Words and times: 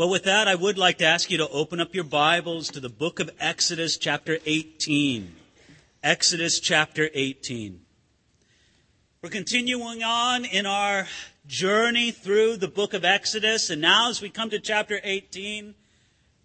Well, 0.00 0.08
with 0.08 0.22
that, 0.22 0.48
I 0.48 0.54
would 0.54 0.78
like 0.78 0.96
to 0.96 1.04
ask 1.04 1.30
you 1.30 1.36
to 1.36 1.48
open 1.50 1.78
up 1.78 1.94
your 1.94 2.04
Bibles 2.04 2.70
to 2.70 2.80
the 2.80 2.88
book 2.88 3.20
of 3.20 3.30
Exodus, 3.38 3.98
chapter 3.98 4.38
18. 4.46 5.30
Exodus, 6.02 6.58
chapter 6.58 7.10
18. 7.12 7.82
We're 9.20 9.28
continuing 9.28 10.02
on 10.02 10.46
in 10.46 10.64
our 10.64 11.06
journey 11.46 12.12
through 12.12 12.56
the 12.56 12.66
book 12.66 12.94
of 12.94 13.04
Exodus, 13.04 13.68
and 13.68 13.82
now 13.82 14.08
as 14.08 14.22
we 14.22 14.30
come 14.30 14.48
to 14.48 14.58
chapter 14.58 15.00
18, 15.04 15.74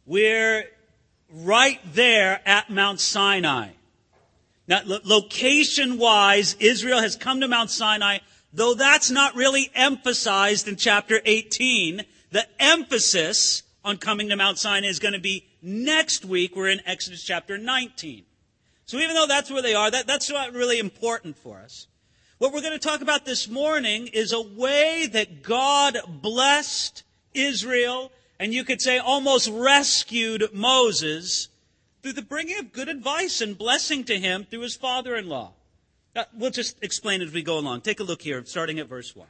we're 0.05 0.65
right 1.31 1.79
there 1.93 2.41
at 2.45 2.69
Mount 2.69 2.99
Sinai. 2.99 3.69
Now, 4.67 4.81
location 4.83 5.97
wise, 5.97 6.57
Israel 6.59 6.99
has 6.99 7.15
come 7.15 7.39
to 7.39 7.47
Mount 7.47 7.71
Sinai, 7.71 8.17
though 8.51 8.73
that's 8.73 9.09
not 9.09 9.33
really 9.33 9.71
emphasized 9.73 10.67
in 10.67 10.75
chapter 10.75 11.21
18 11.23 12.03
the 12.35 12.45
emphasis 12.59 13.63
on 13.85 13.95
coming 13.95 14.27
to 14.27 14.35
Mount 14.35 14.57
Sinai 14.57 14.89
is 14.89 14.99
going 14.99 15.13
to 15.13 15.21
be 15.21 15.45
next 15.61 16.25
week. 16.25 16.53
We're 16.53 16.67
in 16.67 16.81
Exodus 16.85 17.23
chapter 17.23 17.57
19. 17.57 18.25
So 18.85 18.97
even 18.97 19.15
though 19.15 19.25
that's 19.25 19.49
where 19.49 19.61
they 19.61 19.73
are, 19.73 19.89
that, 19.89 20.05
that's 20.05 20.29
not 20.29 20.51
really 20.51 20.77
important 20.79 21.37
for 21.37 21.59
us. 21.59 21.87
What 22.37 22.51
we're 22.51 22.59
going 22.59 22.77
to 22.77 22.77
talk 22.77 22.99
about 22.99 23.23
this 23.23 23.47
morning 23.47 24.07
is 24.07 24.33
a 24.33 24.41
way 24.41 25.07
that 25.13 25.43
God 25.43 25.97
blessed 26.09 27.03
Israel, 27.33 28.11
and 28.37 28.53
you 28.53 28.65
could 28.65 28.81
say 28.81 28.97
almost 28.97 29.49
rescued 29.49 30.49
Moses 30.51 31.47
through 32.03 32.13
the 32.13 32.21
bringing 32.21 32.59
of 32.59 32.73
good 32.73 32.89
advice 32.89 33.39
and 33.39 33.57
blessing 33.57 34.03
to 34.03 34.19
him 34.19 34.43
through 34.43 34.59
his 34.59 34.75
father-in-law. 34.75 35.53
Uh, 36.13 36.25
we'll 36.37 36.51
just 36.51 36.83
explain 36.83 37.21
as 37.21 37.31
we 37.31 37.43
go 37.43 37.57
along. 37.57 37.79
Take 37.79 38.01
a 38.01 38.03
look 38.03 38.21
here, 38.21 38.43
starting 38.43 38.77
at 38.79 38.89
verse 38.89 39.15
1. 39.15 39.25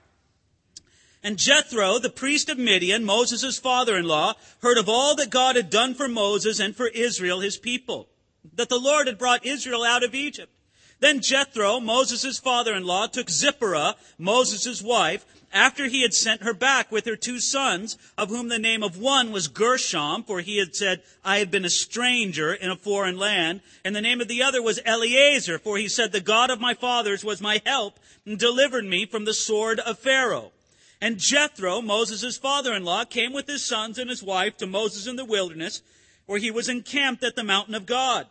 And 1.26 1.40
Jethro, 1.40 1.98
the 1.98 2.12
priest 2.12 2.50
of 2.50 2.60
Midian, 2.60 3.04
Moses' 3.04 3.58
father-in-law, 3.58 4.36
heard 4.62 4.78
of 4.78 4.88
all 4.88 5.16
that 5.16 5.32
God 5.32 5.56
had 5.56 5.72
done 5.72 5.96
for 5.96 6.08
Moses 6.08 6.60
and 6.60 6.76
for 6.76 6.88
Israel, 6.88 7.40
his 7.40 7.58
people, 7.58 8.08
that 8.54 8.70
the 8.70 8.78
Lord 8.78 9.08
had 9.08 9.18
brought 9.18 9.44
Israel 9.44 9.84
out 9.84 10.04
of 10.04 10.14
Egypt. 10.14 10.54
Then 11.00 11.22
Jethro, 11.22 11.80
Moses' 11.80 12.38
father-in-law, 12.38 13.08
took 13.08 13.32
Zipporah, 13.32 13.96
Moses' 14.20 14.84
wife, 14.84 15.26
after 15.52 15.88
he 15.88 16.04
had 16.04 16.14
sent 16.14 16.44
her 16.44 16.54
back 16.54 16.92
with 16.92 17.06
her 17.06 17.16
two 17.16 17.40
sons, 17.40 17.98
of 18.20 18.30
whom 18.30 18.50
the 18.50 18.60
name 18.60 18.84
of 18.84 19.00
one 19.00 19.32
was 19.32 19.48
Gershom, 19.48 20.24
for 20.26 20.42
he 20.42 20.60
had 20.60 20.76
said, 20.76 21.02
I 21.24 21.40
have 21.40 21.50
been 21.50 21.66
a 21.66 21.72
stranger 21.72 22.54
in 22.54 22.70
a 22.70 22.76
foreign 22.76 23.18
land, 23.18 23.62
and 23.84 23.96
the 23.96 24.02
name 24.02 24.22
of 24.22 24.28
the 24.28 24.44
other 24.44 24.62
was 24.62 24.80
Eliezer, 24.86 25.58
for 25.58 25.80
he 25.80 25.88
said, 25.88 26.12
the 26.12 26.22
God 26.22 26.52
of 26.52 26.62
my 26.62 26.76
fathers 26.76 27.26
was 27.26 27.42
my 27.42 27.62
help, 27.66 28.00
and 28.28 28.38
delivered 28.38 28.86
me 28.86 29.08
from 29.08 29.26
the 29.26 29.34
sword 29.34 29.80
of 29.80 29.98
Pharaoh. 29.98 30.52
And 31.02 31.20
Jethro, 31.20 31.82
Moses' 31.82 32.38
father-in-law, 32.38 33.06
came 33.06 33.34
with 33.34 33.48
his 33.48 33.68
sons 33.68 33.98
and 33.98 34.10
his 34.10 34.24
wife 34.24 34.58
to 34.58 34.68
Moses 34.68 35.08
in 35.08 35.16
the 35.16 35.26
wilderness, 35.26 35.82
where 36.26 36.40
he 36.40 36.52
was 36.52 36.70
encamped 36.70 37.24
at 37.24 37.36
the 37.36 37.44
mountain 37.44 37.76
of 37.76 37.86
God. 37.86 38.28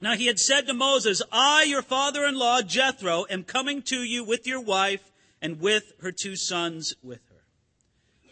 Now 0.00 0.14
he 0.14 0.26
had 0.26 0.38
said 0.38 0.66
to 0.66 0.74
Moses, 0.74 1.20
I, 1.30 1.64
your 1.64 1.82
father-in-law, 1.82 2.62
Jethro, 2.62 3.26
am 3.28 3.44
coming 3.44 3.82
to 3.82 4.02
you 4.02 4.24
with 4.24 4.46
your 4.46 4.60
wife 4.60 5.10
and 5.42 5.60
with 5.60 5.92
her 6.00 6.12
two 6.12 6.36
sons 6.36 6.94
with 7.02 7.20
her. 7.28 7.42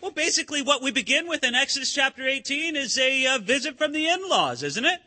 Well, 0.01 0.11
basically 0.11 0.63
what 0.63 0.83
we 0.83 0.91
begin 0.91 1.29
with 1.29 1.45
in 1.45 1.55
Exodus 1.55 1.93
chapter 1.93 2.27
18 2.27 2.77
is 2.77 2.97
a 2.99 3.27
uh, 3.27 3.39
visit 3.39 3.77
from 3.77 3.93
the 3.93 4.09
in-laws, 4.09 4.63
isn't 4.63 4.85
it? 4.85 5.01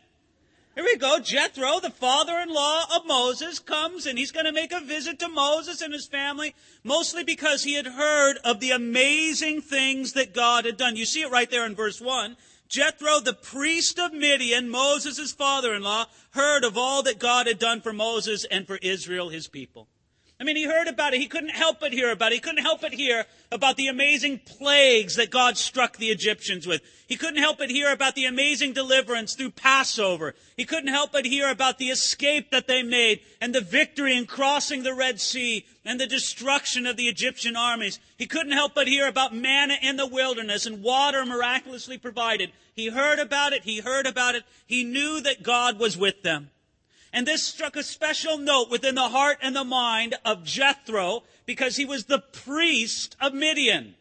Here 0.74 0.84
we 0.84 0.96
go. 0.96 1.18
Jethro, 1.20 1.80
the 1.80 1.90
father-in-law 1.90 2.84
of 2.96 3.06
Moses, 3.06 3.58
comes 3.58 4.06
and 4.06 4.18
he's 4.18 4.32
going 4.32 4.46
to 4.46 4.52
make 4.52 4.72
a 4.72 4.80
visit 4.80 5.18
to 5.18 5.28
Moses 5.28 5.82
and 5.82 5.92
his 5.92 6.06
family, 6.06 6.54
mostly 6.82 7.24
because 7.24 7.62
he 7.62 7.74
had 7.74 7.86
heard 7.86 8.38
of 8.42 8.58
the 8.58 8.70
amazing 8.70 9.60
things 9.60 10.14
that 10.14 10.32
God 10.32 10.64
had 10.64 10.78
done. 10.78 10.96
You 10.96 11.04
see 11.04 11.20
it 11.20 11.30
right 11.30 11.50
there 11.50 11.66
in 11.66 11.74
verse 11.74 12.00
1. 12.00 12.38
Jethro, 12.70 13.20
the 13.20 13.34
priest 13.34 13.98
of 13.98 14.14
Midian, 14.14 14.70
Moses' 14.70 15.32
father-in-law, 15.32 16.06
heard 16.30 16.64
of 16.64 16.78
all 16.78 17.02
that 17.02 17.18
God 17.18 17.46
had 17.46 17.58
done 17.58 17.82
for 17.82 17.92
Moses 17.92 18.46
and 18.50 18.66
for 18.66 18.78
Israel, 18.80 19.28
his 19.28 19.48
people. 19.48 19.88
I 20.42 20.44
mean, 20.44 20.56
he 20.56 20.64
heard 20.64 20.88
about 20.88 21.14
it. 21.14 21.20
He 21.20 21.28
couldn't 21.28 21.50
help 21.50 21.78
but 21.78 21.92
hear 21.92 22.10
about 22.10 22.32
it. 22.32 22.34
He 22.34 22.40
couldn't 22.40 22.64
help 22.64 22.80
but 22.80 22.92
hear 22.92 23.26
about 23.52 23.76
the 23.76 23.86
amazing 23.86 24.40
plagues 24.40 25.14
that 25.14 25.30
God 25.30 25.56
struck 25.56 25.98
the 25.98 26.08
Egyptians 26.08 26.66
with. 26.66 26.82
He 27.06 27.14
couldn't 27.14 27.40
help 27.40 27.58
but 27.58 27.70
hear 27.70 27.92
about 27.92 28.16
the 28.16 28.24
amazing 28.24 28.72
deliverance 28.72 29.34
through 29.34 29.52
Passover. 29.52 30.34
He 30.56 30.64
couldn't 30.64 30.92
help 30.92 31.12
but 31.12 31.26
hear 31.26 31.48
about 31.48 31.78
the 31.78 31.90
escape 31.90 32.50
that 32.50 32.66
they 32.66 32.82
made 32.82 33.20
and 33.40 33.54
the 33.54 33.60
victory 33.60 34.16
in 34.16 34.26
crossing 34.26 34.82
the 34.82 34.94
Red 34.94 35.20
Sea 35.20 35.64
and 35.84 36.00
the 36.00 36.08
destruction 36.08 36.86
of 36.88 36.96
the 36.96 37.06
Egyptian 37.06 37.54
armies. 37.54 38.00
He 38.18 38.26
couldn't 38.26 38.50
help 38.50 38.74
but 38.74 38.88
hear 38.88 39.06
about 39.06 39.32
manna 39.32 39.76
in 39.80 39.94
the 39.94 40.08
wilderness 40.08 40.66
and 40.66 40.82
water 40.82 41.24
miraculously 41.24 41.98
provided. 41.98 42.50
He 42.74 42.88
heard 42.88 43.20
about 43.20 43.52
it. 43.52 43.62
He 43.62 43.78
heard 43.78 44.08
about 44.08 44.34
it. 44.34 44.42
He 44.66 44.82
knew 44.82 45.20
that 45.20 45.44
God 45.44 45.78
was 45.78 45.96
with 45.96 46.24
them. 46.24 46.50
And 47.12 47.26
this 47.26 47.44
struck 47.44 47.76
a 47.76 47.82
special 47.82 48.38
note 48.38 48.70
within 48.70 48.94
the 48.94 49.08
heart 49.08 49.38
and 49.42 49.54
the 49.54 49.64
mind 49.64 50.14
of 50.24 50.44
Jethro 50.44 51.24
because 51.44 51.76
he 51.76 51.84
was 51.84 52.04
the 52.04 52.20
priest 52.20 53.16
of 53.20 53.34
Midian. 53.34 53.94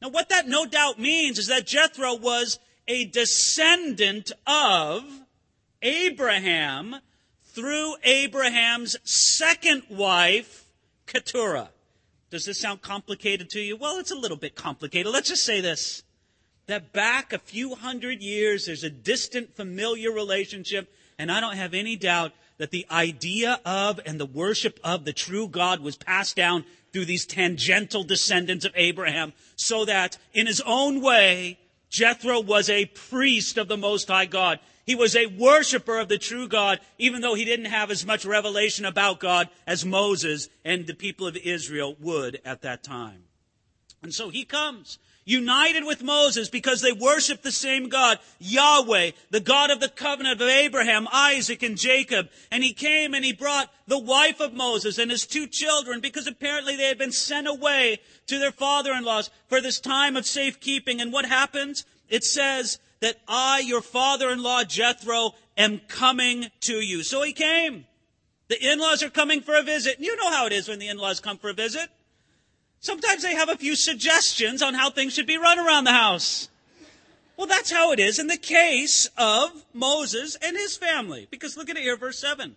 Now, 0.00 0.10
what 0.10 0.28
that 0.28 0.46
no 0.46 0.66
doubt 0.66 1.00
means 1.00 1.38
is 1.38 1.48
that 1.48 1.66
Jethro 1.66 2.14
was 2.14 2.58
a 2.86 3.06
descendant 3.06 4.30
of 4.46 5.04
Abraham 5.82 6.96
through 7.42 7.96
Abraham's 8.04 8.96
second 9.04 9.82
wife, 9.88 10.68
Keturah. 11.06 11.70
Does 12.30 12.44
this 12.44 12.60
sound 12.60 12.82
complicated 12.82 13.50
to 13.50 13.60
you? 13.60 13.76
Well, 13.76 13.98
it's 13.98 14.10
a 14.10 14.16
little 14.16 14.36
bit 14.36 14.54
complicated. 14.54 15.12
Let's 15.12 15.28
just 15.28 15.44
say 15.44 15.60
this. 15.60 16.02
That 16.66 16.92
back 16.92 17.32
a 17.32 17.38
few 17.38 17.76
hundred 17.76 18.20
years, 18.20 18.66
there's 18.66 18.82
a 18.82 18.90
distant 18.90 19.54
familiar 19.54 20.10
relationship 20.10 20.92
and 21.18 21.30
I 21.30 21.40
don't 21.40 21.56
have 21.56 21.74
any 21.74 21.96
doubt 21.96 22.32
that 22.58 22.70
the 22.70 22.86
idea 22.90 23.60
of 23.64 24.00
and 24.06 24.18
the 24.18 24.26
worship 24.26 24.80
of 24.82 25.04
the 25.04 25.12
true 25.12 25.48
God 25.48 25.80
was 25.80 25.96
passed 25.96 26.36
down 26.36 26.64
through 26.92 27.04
these 27.04 27.26
tangential 27.26 28.04
descendants 28.04 28.64
of 28.64 28.72
Abraham 28.74 29.32
so 29.56 29.84
that 29.84 30.18
in 30.32 30.46
his 30.46 30.62
own 30.64 31.02
way, 31.02 31.58
Jethro 31.90 32.40
was 32.40 32.68
a 32.68 32.86
priest 32.86 33.58
of 33.58 33.68
the 33.68 33.76
Most 33.76 34.08
High 34.08 34.26
God. 34.26 34.58
He 34.84 34.94
was 34.94 35.16
a 35.16 35.26
worshiper 35.26 35.98
of 35.98 36.08
the 36.08 36.18
true 36.18 36.48
God, 36.48 36.80
even 36.98 37.20
though 37.20 37.34
he 37.34 37.44
didn't 37.44 37.66
have 37.66 37.90
as 37.90 38.06
much 38.06 38.24
revelation 38.24 38.84
about 38.84 39.20
God 39.20 39.48
as 39.66 39.84
Moses 39.84 40.48
and 40.64 40.86
the 40.86 40.94
people 40.94 41.26
of 41.26 41.36
Israel 41.36 41.96
would 42.00 42.40
at 42.44 42.62
that 42.62 42.84
time. 42.84 43.24
And 44.02 44.14
so 44.14 44.28
he 44.28 44.44
comes 44.44 44.98
united 45.26 45.84
with 45.84 46.02
Moses 46.02 46.48
because 46.48 46.80
they 46.80 46.92
worshiped 46.92 47.42
the 47.42 47.52
same 47.52 47.88
God, 47.90 48.18
Yahweh, 48.38 49.10
the 49.30 49.40
God 49.40 49.70
of 49.70 49.80
the 49.80 49.88
covenant 49.88 50.40
of 50.40 50.48
Abraham, 50.48 51.06
Isaac, 51.12 51.62
and 51.62 51.76
Jacob. 51.76 52.28
And 52.50 52.62
he 52.62 52.72
came 52.72 53.12
and 53.12 53.24
he 53.24 53.32
brought 53.32 53.70
the 53.86 53.98
wife 53.98 54.40
of 54.40 54.54
Moses 54.54 54.96
and 54.98 55.10
his 55.10 55.26
two 55.26 55.48
children 55.48 56.00
because 56.00 56.26
apparently 56.26 56.76
they 56.76 56.86
had 56.86 56.96
been 56.96 57.12
sent 57.12 57.48
away 57.48 57.98
to 58.28 58.38
their 58.38 58.52
father-in-laws 58.52 59.30
for 59.48 59.60
this 59.60 59.80
time 59.80 60.16
of 60.16 60.24
safekeeping. 60.24 61.00
And 61.00 61.12
what 61.12 61.26
happens? 61.26 61.84
It 62.08 62.22
says 62.22 62.78
that 63.00 63.16
I, 63.26 63.58
your 63.58 63.82
father-in-law 63.82 64.64
Jethro, 64.64 65.32
am 65.58 65.80
coming 65.88 66.46
to 66.60 66.74
you. 66.74 67.02
So 67.02 67.22
he 67.22 67.32
came. 67.32 67.86
The 68.48 68.72
in-laws 68.72 69.02
are 69.02 69.10
coming 69.10 69.40
for 69.40 69.56
a 69.56 69.62
visit. 69.62 69.96
And 69.96 70.06
you 70.06 70.16
know 70.16 70.30
how 70.30 70.46
it 70.46 70.52
is 70.52 70.68
when 70.68 70.78
the 70.78 70.88
in-laws 70.88 71.18
come 71.18 71.36
for 71.36 71.50
a 71.50 71.54
visit. 71.54 71.88
Sometimes 72.86 73.24
they 73.24 73.34
have 73.34 73.48
a 73.48 73.56
few 73.56 73.74
suggestions 73.74 74.62
on 74.62 74.74
how 74.74 74.90
things 74.90 75.12
should 75.12 75.26
be 75.26 75.38
run 75.38 75.58
around 75.58 75.82
the 75.82 75.92
house. 75.92 76.48
Well, 77.36 77.48
that's 77.48 77.72
how 77.72 77.90
it 77.90 77.98
is 77.98 78.20
in 78.20 78.28
the 78.28 78.36
case 78.36 79.10
of 79.18 79.64
Moses 79.74 80.36
and 80.40 80.56
his 80.56 80.76
family. 80.76 81.26
Because 81.28 81.56
look 81.56 81.68
at 81.68 81.76
it 81.76 81.82
here, 81.82 81.96
verse 81.96 82.20
7. 82.20 82.54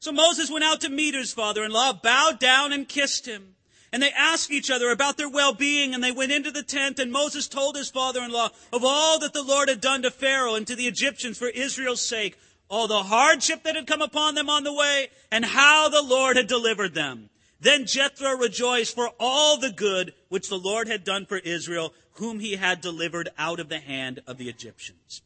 So 0.00 0.12
Moses 0.12 0.50
went 0.50 0.64
out 0.64 0.80
to 0.80 0.88
meet 0.88 1.14
his 1.14 1.34
father-in-law, 1.34 2.00
bowed 2.02 2.38
down 2.38 2.72
and 2.72 2.88
kissed 2.88 3.26
him. 3.26 3.54
And 3.92 4.02
they 4.02 4.12
asked 4.12 4.50
each 4.50 4.70
other 4.70 4.90
about 4.90 5.18
their 5.18 5.28
well-being, 5.28 5.92
and 5.92 6.02
they 6.02 6.10
went 6.10 6.32
into 6.32 6.50
the 6.50 6.62
tent, 6.62 6.98
and 6.98 7.12
Moses 7.12 7.46
told 7.46 7.76
his 7.76 7.90
father-in-law 7.90 8.48
of 8.72 8.82
all 8.82 9.18
that 9.18 9.34
the 9.34 9.42
Lord 9.42 9.68
had 9.68 9.82
done 9.82 10.00
to 10.04 10.10
Pharaoh 10.10 10.54
and 10.54 10.66
to 10.68 10.74
the 10.74 10.88
Egyptians 10.88 11.36
for 11.36 11.48
Israel's 11.48 12.00
sake, 12.00 12.38
all 12.70 12.88
the 12.88 13.02
hardship 13.02 13.62
that 13.64 13.76
had 13.76 13.86
come 13.86 14.00
upon 14.00 14.36
them 14.36 14.48
on 14.48 14.64
the 14.64 14.72
way, 14.72 15.08
and 15.30 15.44
how 15.44 15.90
the 15.90 16.02
Lord 16.02 16.38
had 16.38 16.46
delivered 16.46 16.94
them. 16.94 17.28
Then 17.64 17.86
Jethro 17.86 18.36
rejoiced 18.36 18.94
for 18.94 19.10
all 19.18 19.56
the 19.56 19.72
good 19.72 20.12
which 20.28 20.50
the 20.50 20.58
Lord 20.58 20.86
had 20.86 21.02
done 21.02 21.24
for 21.24 21.38
Israel, 21.38 21.94
whom 22.16 22.38
he 22.38 22.56
had 22.56 22.82
delivered 22.82 23.30
out 23.38 23.58
of 23.58 23.70
the 23.70 23.78
hand 23.78 24.20
of 24.26 24.36
the 24.36 24.50
Egyptians. 24.50 25.22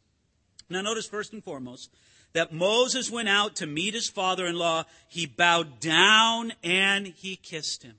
Now 0.70 0.80
notice 0.80 1.08
first 1.08 1.32
and 1.32 1.42
foremost 1.42 1.90
that 2.34 2.52
Moses 2.52 3.10
went 3.10 3.28
out 3.28 3.56
to 3.56 3.66
meet 3.66 3.94
his 3.94 4.08
father-in-law. 4.08 4.84
He 5.08 5.26
bowed 5.26 5.80
down 5.80 6.52
and 6.62 7.08
he 7.08 7.34
kissed 7.34 7.82
him. 7.82 7.96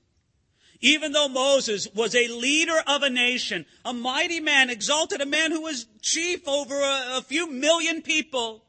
Even 0.80 1.12
though 1.12 1.28
Moses 1.28 1.86
was 1.94 2.14
a 2.14 2.28
leader 2.28 2.82
of 2.86 3.02
a 3.02 3.10
nation, 3.10 3.66
a 3.84 3.92
mighty 3.92 4.40
man, 4.40 4.70
exalted, 4.70 5.20
a 5.20 5.26
man 5.26 5.50
who 5.50 5.60
was 5.60 5.86
chief 6.00 6.48
over 6.48 6.80
a, 6.80 7.18
a 7.18 7.22
few 7.22 7.46
million 7.46 8.00
people, 8.00 8.64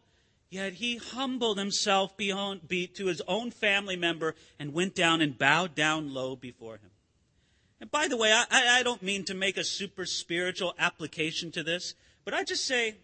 Yet 0.51 0.73
he 0.73 0.97
humbled 0.97 1.57
himself 1.57 2.17
to 2.17 3.05
his 3.05 3.21
own 3.25 3.51
family 3.51 3.95
member 3.95 4.35
and 4.59 4.73
went 4.73 4.93
down 4.93 5.21
and 5.21 5.37
bowed 5.37 5.75
down 5.75 6.13
low 6.13 6.35
before 6.35 6.75
him. 6.75 6.91
And 7.79 7.89
by 7.89 8.09
the 8.09 8.17
way, 8.17 8.33
I, 8.33 8.45
I 8.51 8.83
don't 8.83 9.01
mean 9.01 9.23
to 9.25 9.33
make 9.33 9.55
a 9.55 9.63
super 9.63 10.05
spiritual 10.05 10.75
application 10.77 11.51
to 11.53 11.63
this, 11.63 11.95
but 12.25 12.33
I 12.33 12.43
just 12.43 12.65
say, 12.65 12.97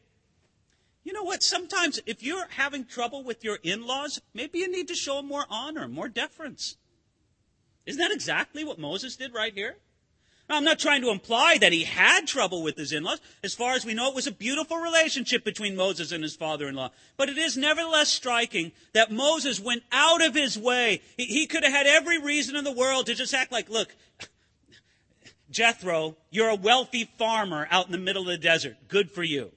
you 1.05 1.13
know 1.13 1.23
what? 1.23 1.41
Sometimes 1.41 2.01
if 2.05 2.21
you're 2.21 2.49
having 2.49 2.83
trouble 2.83 3.23
with 3.23 3.45
your 3.45 3.59
in 3.63 3.88
laws, 3.88 4.19
maybe 4.33 4.59
you 4.59 4.69
need 4.69 4.89
to 4.89 4.93
show 4.93 5.21
more 5.21 5.45
honor, 5.50 5.88
more 5.88 6.09
deference. 6.09 6.75
Isn't 7.85 8.01
that 8.01 8.11
exactly 8.11 8.65
what 8.65 8.77
Moses 8.77 9.15
did 9.15 9.33
right 9.33 9.53
here? 9.53 9.77
Now, 10.49 10.55
I'm 10.55 10.63
not 10.63 10.79
trying 10.79 11.01
to 11.01 11.09
imply 11.09 11.57
that 11.57 11.73
he 11.73 11.83
had 11.83 12.25
trouble 12.25 12.63
with 12.63 12.77
his 12.77 12.94
in-laws. 12.94 13.19
As 13.44 13.53
far 13.53 13.73
as 13.73 13.85
we 13.85 13.94
know, 13.94 14.07
it 14.07 14.15
was 14.15 14.27
a 14.27 14.31
beautiful 14.31 14.77
relationship 14.77 15.44
between 15.44 15.75
Moses 15.75 16.13
and 16.13 16.23
his 16.23 16.38
father-in-law. 16.38 16.91
But 17.17 17.27
it 17.27 17.38
is 17.38 17.57
nevertheless 17.57 18.09
striking 18.09 18.71
that 18.94 19.11
Moses 19.11 19.59
went 19.59 19.83
out 19.91 20.25
of 20.25 20.33
his 20.33 20.57
way. 20.57 21.01
He, 21.17 21.25
he 21.25 21.47
could 21.47 21.63
have 21.63 21.73
had 21.73 21.85
every 21.85 22.19
reason 22.21 22.55
in 22.55 22.63
the 22.63 22.71
world 22.71 23.07
to 23.07 23.15
just 23.15 23.33
act 23.33 23.51
like, 23.51 23.69
look, 23.69 23.94
Jethro, 25.51 26.15
you're 26.29 26.50
a 26.50 26.55
wealthy 26.55 27.09
farmer 27.17 27.67
out 27.69 27.88
in 27.88 27.91
the 27.91 27.97
middle 27.97 28.23
of 28.23 28.27
the 28.29 28.38
desert. 28.38 28.77
Good 28.88 29.11
for 29.11 29.23
you. 29.23 29.51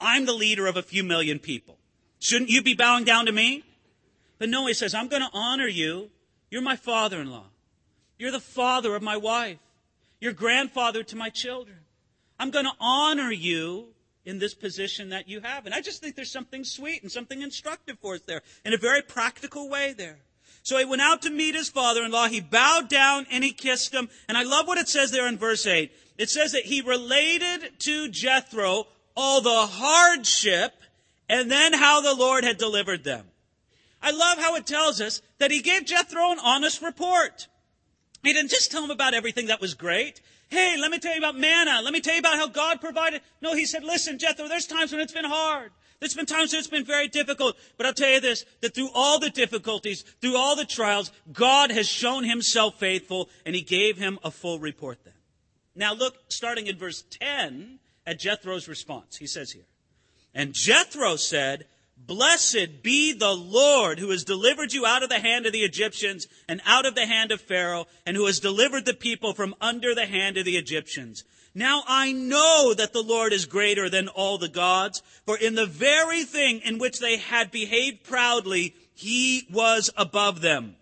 I'm 0.00 0.24
the 0.24 0.32
leader 0.32 0.66
of 0.66 0.78
a 0.78 0.82
few 0.82 1.04
million 1.04 1.38
people. 1.38 1.76
Shouldn't 2.18 2.50
you 2.50 2.62
be 2.62 2.74
bowing 2.74 3.04
down 3.04 3.26
to 3.26 3.32
me? 3.32 3.64
But 4.38 4.48
no, 4.48 4.66
he 4.66 4.72
says, 4.72 4.94
I'm 4.94 5.08
going 5.08 5.22
to 5.22 5.30
honor 5.34 5.66
you. 5.66 6.10
You're 6.50 6.62
my 6.62 6.76
father-in-law. 6.76 7.44
You're 8.18 8.30
the 8.30 8.40
father 8.40 8.94
of 8.94 9.02
my 9.02 9.18
wife. 9.18 9.58
Your 10.20 10.32
grandfather 10.32 11.02
to 11.04 11.16
my 11.16 11.30
children. 11.30 11.78
I'm 12.38 12.50
going 12.50 12.66
to 12.66 12.72
honor 12.78 13.30
you 13.30 13.88
in 14.24 14.38
this 14.38 14.54
position 14.54 15.10
that 15.10 15.28
you 15.28 15.40
have. 15.40 15.66
And 15.66 15.74
I 15.74 15.80
just 15.80 16.00
think 16.00 16.14
there's 16.14 16.30
something 16.30 16.64
sweet 16.64 17.02
and 17.02 17.10
something 17.10 17.42
instructive 17.42 17.98
for 18.00 18.14
us 18.14 18.20
there 18.26 18.42
in 18.64 18.72
a 18.72 18.78
very 18.78 19.02
practical 19.02 19.68
way 19.68 19.94
there. 19.96 20.18
So 20.62 20.76
he 20.76 20.84
went 20.84 21.02
out 21.02 21.22
to 21.22 21.30
meet 21.30 21.54
his 21.54 21.70
father-in-law. 21.70 22.28
He 22.28 22.40
bowed 22.40 22.88
down 22.88 23.26
and 23.30 23.42
he 23.42 23.52
kissed 23.52 23.94
him. 23.94 24.08
And 24.28 24.36
I 24.36 24.42
love 24.42 24.66
what 24.66 24.78
it 24.78 24.88
says 24.88 25.10
there 25.10 25.26
in 25.26 25.38
verse 25.38 25.66
8. 25.66 25.90
It 26.18 26.28
says 26.28 26.52
that 26.52 26.64
he 26.64 26.82
related 26.82 27.78
to 27.80 28.08
Jethro 28.08 28.86
all 29.16 29.40
the 29.40 29.66
hardship 29.66 30.74
and 31.28 31.50
then 31.50 31.72
how 31.72 32.02
the 32.02 32.14
Lord 32.14 32.44
had 32.44 32.58
delivered 32.58 33.04
them. 33.04 33.24
I 34.02 34.10
love 34.10 34.38
how 34.38 34.56
it 34.56 34.66
tells 34.66 35.00
us 35.00 35.22
that 35.38 35.50
he 35.50 35.60
gave 35.62 35.86
Jethro 35.86 36.32
an 36.32 36.38
honest 36.42 36.82
report. 36.82 37.48
He 38.22 38.32
didn't 38.32 38.50
just 38.50 38.70
tell 38.70 38.84
him 38.84 38.90
about 38.90 39.14
everything 39.14 39.46
that 39.46 39.60
was 39.60 39.74
great. 39.74 40.20
Hey, 40.48 40.76
let 40.78 40.90
me 40.90 40.98
tell 40.98 41.12
you 41.12 41.18
about 41.18 41.38
manna. 41.38 41.80
Let 41.82 41.92
me 41.92 42.00
tell 42.00 42.14
you 42.14 42.20
about 42.20 42.36
how 42.36 42.48
God 42.48 42.80
provided. 42.80 43.22
No, 43.40 43.54
he 43.54 43.66
said, 43.66 43.84
listen, 43.84 44.18
Jethro, 44.18 44.48
there's 44.48 44.66
times 44.66 44.92
when 44.92 45.00
it's 45.00 45.12
been 45.12 45.24
hard. 45.24 45.70
There's 46.00 46.14
been 46.14 46.26
times 46.26 46.52
when 46.52 46.58
it's 46.58 46.68
been 46.68 46.84
very 46.84 47.08
difficult. 47.08 47.56
But 47.76 47.86
I'll 47.86 47.94
tell 47.94 48.10
you 48.10 48.20
this, 48.20 48.44
that 48.60 48.74
through 48.74 48.90
all 48.94 49.18
the 49.18 49.30
difficulties, 49.30 50.02
through 50.20 50.36
all 50.36 50.56
the 50.56 50.64
trials, 50.64 51.12
God 51.32 51.70
has 51.70 51.88
shown 51.88 52.24
himself 52.24 52.78
faithful 52.78 53.28
and 53.46 53.54
he 53.54 53.62
gave 53.62 53.96
him 53.96 54.18
a 54.24 54.30
full 54.30 54.58
report 54.58 54.98
then. 55.04 55.14
Now 55.74 55.94
look, 55.94 56.16
starting 56.28 56.66
in 56.66 56.76
verse 56.76 57.04
10 57.10 57.78
at 58.06 58.18
Jethro's 58.18 58.66
response. 58.66 59.16
He 59.16 59.26
says 59.26 59.52
here, 59.52 59.66
and 60.34 60.52
Jethro 60.52 61.16
said, 61.16 61.66
Blessed 62.06 62.82
be 62.82 63.12
the 63.12 63.32
Lord 63.32 63.98
who 63.98 64.10
has 64.10 64.24
delivered 64.24 64.72
you 64.72 64.84
out 64.84 65.02
of 65.02 65.08
the 65.08 65.20
hand 65.20 65.46
of 65.46 65.52
the 65.52 65.62
Egyptians 65.62 66.26
and 66.48 66.60
out 66.64 66.84
of 66.84 66.94
the 66.94 67.06
hand 67.06 67.30
of 67.30 67.40
Pharaoh 67.40 67.86
and 68.04 68.16
who 68.16 68.26
has 68.26 68.40
delivered 68.40 68.84
the 68.84 68.94
people 68.94 69.32
from 69.32 69.54
under 69.60 69.94
the 69.94 70.06
hand 70.06 70.36
of 70.36 70.44
the 70.44 70.56
Egyptians. 70.56 71.24
Now 71.54 71.82
I 71.86 72.12
know 72.12 72.74
that 72.76 72.92
the 72.92 73.02
Lord 73.02 73.32
is 73.32 73.46
greater 73.46 73.88
than 73.88 74.08
all 74.08 74.38
the 74.38 74.48
gods, 74.48 75.02
for 75.26 75.36
in 75.36 75.54
the 75.54 75.66
very 75.66 76.24
thing 76.24 76.60
in 76.60 76.78
which 76.78 76.98
they 76.98 77.16
had 77.16 77.50
behaved 77.50 78.04
proudly, 78.04 78.74
he 78.94 79.46
was 79.50 79.90
above 79.96 80.40
them. 80.40 80.76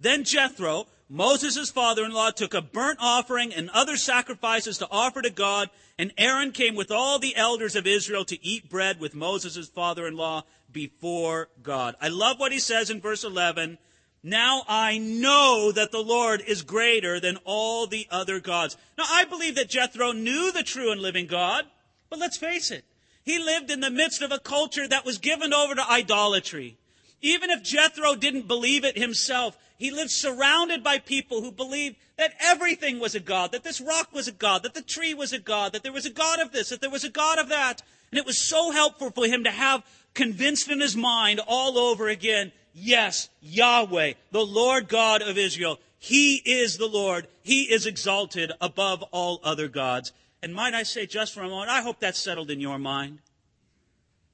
Then 0.00 0.24
Jethro, 0.24 0.86
Moses' 1.08 1.70
father-in-law, 1.70 2.30
took 2.32 2.54
a 2.54 2.62
burnt 2.62 2.98
offering 3.00 3.52
and 3.52 3.70
other 3.70 3.96
sacrifices 3.96 4.78
to 4.78 4.88
offer 4.90 5.22
to 5.22 5.30
God, 5.30 5.70
and 5.98 6.12
Aaron 6.16 6.52
came 6.52 6.74
with 6.74 6.90
all 6.90 7.18
the 7.18 7.36
elders 7.36 7.76
of 7.76 7.86
Israel 7.86 8.24
to 8.24 8.44
eat 8.44 8.70
bread 8.70 8.98
with 8.98 9.14
Moses' 9.14 9.68
father-in-law 9.68 10.44
before 10.72 11.48
God. 11.62 11.94
I 12.00 12.08
love 12.08 12.38
what 12.38 12.52
he 12.52 12.58
says 12.58 12.90
in 12.90 13.00
verse 13.00 13.24
11. 13.24 13.78
Now 14.22 14.62
I 14.68 14.98
know 14.98 15.72
that 15.72 15.90
the 15.90 16.02
Lord 16.02 16.42
is 16.46 16.62
greater 16.62 17.18
than 17.18 17.38
all 17.44 17.86
the 17.86 18.06
other 18.10 18.40
gods. 18.40 18.76
Now 18.96 19.04
I 19.08 19.24
believe 19.24 19.56
that 19.56 19.68
Jethro 19.68 20.12
knew 20.12 20.52
the 20.52 20.62
true 20.62 20.92
and 20.92 21.00
living 21.00 21.26
God, 21.26 21.64
but 22.08 22.18
let's 22.18 22.36
face 22.36 22.70
it. 22.70 22.84
He 23.24 23.38
lived 23.38 23.70
in 23.70 23.80
the 23.80 23.90
midst 23.90 24.22
of 24.22 24.32
a 24.32 24.38
culture 24.38 24.86
that 24.88 25.04
was 25.04 25.18
given 25.18 25.52
over 25.52 25.74
to 25.74 25.90
idolatry. 25.90 26.76
Even 27.20 27.50
if 27.50 27.62
Jethro 27.62 28.16
didn't 28.16 28.48
believe 28.48 28.84
it 28.84 28.98
himself, 28.98 29.56
he 29.78 29.90
lived 29.90 30.10
surrounded 30.10 30.82
by 30.84 30.98
people 30.98 31.40
who 31.40 31.52
believed 31.52 31.96
that 32.16 32.34
everything 32.40 33.00
was 33.00 33.14
a 33.14 33.20
God, 33.20 33.52
that 33.52 33.64
this 33.64 33.80
rock 33.80 34.12
was 34.12 34.28
a 34.28 34.32
God, 34.32 34.62
that 34.62 34.74
the 34.74 34.82
tree 34.82 35.14
was 35.14 35.32
a 35.32 35.38
God, 35.38 35.72
that 35.72 35.82
there 35.82 35.92
was 35.92 36.06
a 36.06 36.10
God 36.10 36.40
of 36.40 36.52
this, 36.52 36.68
that 36.68 36.80
there 36.80 36.90
was 36.90 37.04
a 37.04 37.10
God 37.10 37.38
of 37.38 37.48
that. 37.48 37.82
And 38.12 38.18
it 38.18 38.26
was 38.26 38.46
so 38.46 38.70
helpful 38.70 39.10
for 39.10 39.26
him 39.26 39.44
to 39.44 39.50
have 39.50 39.82
convinced 40.12 40.70
in 40.70 40.80
his 40.80 40.94
mind 40.94 41.40
all 41.46 41.78
over 41.78 42.08
again, 42.08 42.52
yes, 42.74 43.30
Yahweh, 43.40 44.12
the 44.30 44.44
Lord 44.44 44.86
God 44.88 45.22
of 45.22 45.38
Israel, 45.38 45.80
He 45.98 46.36
is 46.36 46.76
the 46.76 46.88
Lord. 46.88 47.26
He 47.42 47.72
is 47.72 47.86
exalted 47.86 48.52
above 48.60 49.02
all 49.12 49.40
other 49.42 49.66
gods. 49.66 50.12
And 50.42 50.54
might 50.54 50.74
I 50.74 50.82
say 50.82 51.06
just 51.06 51.32
for 51.32 51.42
a 51.42 51.48
moment, 51.48 51.70
I 51.70 51.80
hope 51.80 52.00
that's 52.00 52.20
settled 52.20 52.50
in 52.50 52.60
your 52.60 52.78
mind. 52.78 53.20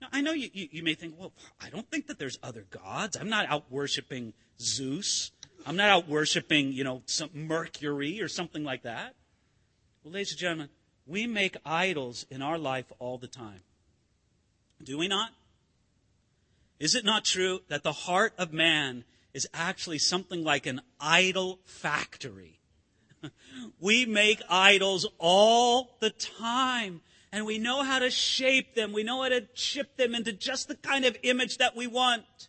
Now, 0.00 0.08
I 0.12 0.22
know 0.22 0.32
you, 0.32 0.50
you, 0.52 0.68
you 0.72 0.82
may 0.82 0.94
think, 0.94 1.14
well, 1.16 1.32
I 1.60 1.70
don't 1.70 1.88
think 1.88 2.08
that 2.08 2.18
there's 2.18 2.38
other 2.42 2.64
gods. 2.70 3.16
I'm 3.16 3.28
not 3.28 3.48
out 3.48 3.70
worshiping 3.70 4.32
Zeus. 4.60 5.30
I'm 5.66 5.76
not 5.76 5.88
out 5.88 6.08
worshiping, 6.08 6.72
you 6.72 6.82
know, 6.82 7.02
some 7.06 7.30
Mercury 7.32 8.20
or 8.20 8.28
something 8.28 8.64
like 8.64 8.82
that. 8.82 9.14
Well, 10.02 10.14
ladies 10.14 10.32
and 10.32 10.40
gentlemen, 10.40 10.68
we 11.06 11.26
make 11.26 11.56
idols 11.64 12.26
in 12.30 12.42
our 12.42 12.58
life 12.58 12.86
all 12.98 13.18
the 13.18 13.26
time. 13.26 13.60
Do 14.82 14.98
we 14.98 15.08
not? 15.08 15.30
Is 16.78 16.94
it 16.94 17.04
not 17.04 17.24
true 17.24 17.60
that 17.68 17.82
the 17.82 17.92
heart 17.92 18.34
of 18.38 18.52
man 18.52 19.04
is 19.34 19.48
actually 19.52 19.98
something 19.98 20.44
like 20.44 20.66
an 20.66 20.80
idol 21.00 21.58
factory? 21.64 22.60
we 23.80 24.06
make 24.06 24.40
idols 24.48 25.06
all 25.18 25.96
the 26.00 26.10
time. 26.10 27.00
And 27.30 27.44
we 27.44 27.58
know 27.58 27.82
how 27.82 27.98
to 27.98 28.10
shape 28.10 28.74
them. 28.74 28.92
We 28.92 29.02
know 29.02 29.22
how 29.22 29.28
to 29.28 29.42
chip 29.54 29.96
them 29.96 30.14
into 30.14 30.32
just 30.32 30.68
the 30.68 30.76
kind 30.76 31.04
of 31.04 31.16
image 31.22 31.58
that 31.58 31.76
we 31.76 31.86
want. 31.86 32.48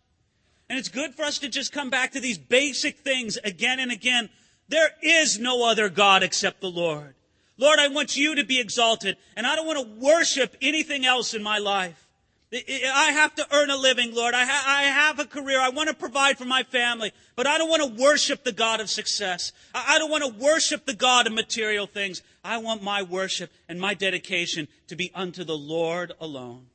And 0.69 0.77
it's 0.77 0.89
good 0.89 1.15
for 1.15 1.23
us 1.23 1.39
to 1.39 1.49
just 1.49 1.73
come 1.73 1.89
back 1.89 2.11
to 2.11 2.19
these 2.19 2.37
basic 2.37 2.99
things 2.99 3.37
again 3.43 3.79
and 3.79 3.91
again. 3.91 4.29
There 4.69 4.91
is 5.01 5.39
no 5.39 5.67
other 5.67 5.89
God 5.89 6.21
except 6.21 6.61
the 6.61 6.69
Lord. 6.69 7.15
Lord, 7.57 7.79
I 7.79 7.89
want 7.89 8.15
you 8.15 8.35
to 8.35 8.45
be 8.45 8.59
exalted, 8.59 9.17
and 9.35 9.45
I 9.45 9.55
don't 9.55 9.67
want 9.67 9.79
to 9.79 10.05
worship 10.05 10.55
anything 10.61 11.05
else 11.05 11.33
in 11.33 11.43
my 11.43 11.57
life. 11.57 12.08
I 12.51 13.11
have 13.13 13.35
to 13.35 13.45
earn 13.51 13.69
a 13.69 13.77
living, 13.77 14.15
Lord. 14.15 14.33
I, 14.33 14.43
ha- 14.43 14.63
I, 14.65 14.83
have 14.83 15.19
a 15.19 15.25
career. 15.25 15.59
I 15.59 15.69
want 15.69 15.89
to 15.89 15.95
provide 15.95 16.39
for 16.39 16.45
my 16.45 16.63
family, 16.63 17.11
but 17.35 17.45
I 17.45 17.59
don't 17.59 17.69
want 17.69 17.83
to 17.83 18.01
worship 18.01 18.43
the 18.43 18.51
God 18.51 18.79
of 18.79 18.89
success. 18.89 19.51
I, 19.75 19.95
I 19.95 19.99
don't 19.99 20.09
want 20.09 20.23
to 20.23 20.43
worship 20.43 20.85
the 20.85 20.95
God 20.95 21.27
of 21.27 21.33
material 21.33 21.85
things. 21.85 22.23
I 22.43 22.57
want 22.57 22.81
my 22.81 23.03
worship 23.03 23.51
and 23.67 23.79
my 23.79 23.93
dedication 23.93 24.67
to 24.87 24.95
be 24.95 25.11
unto 25.13 25.43
the 25.43 25.57
Lord 25.57 26.13
alone. 26.19 26.67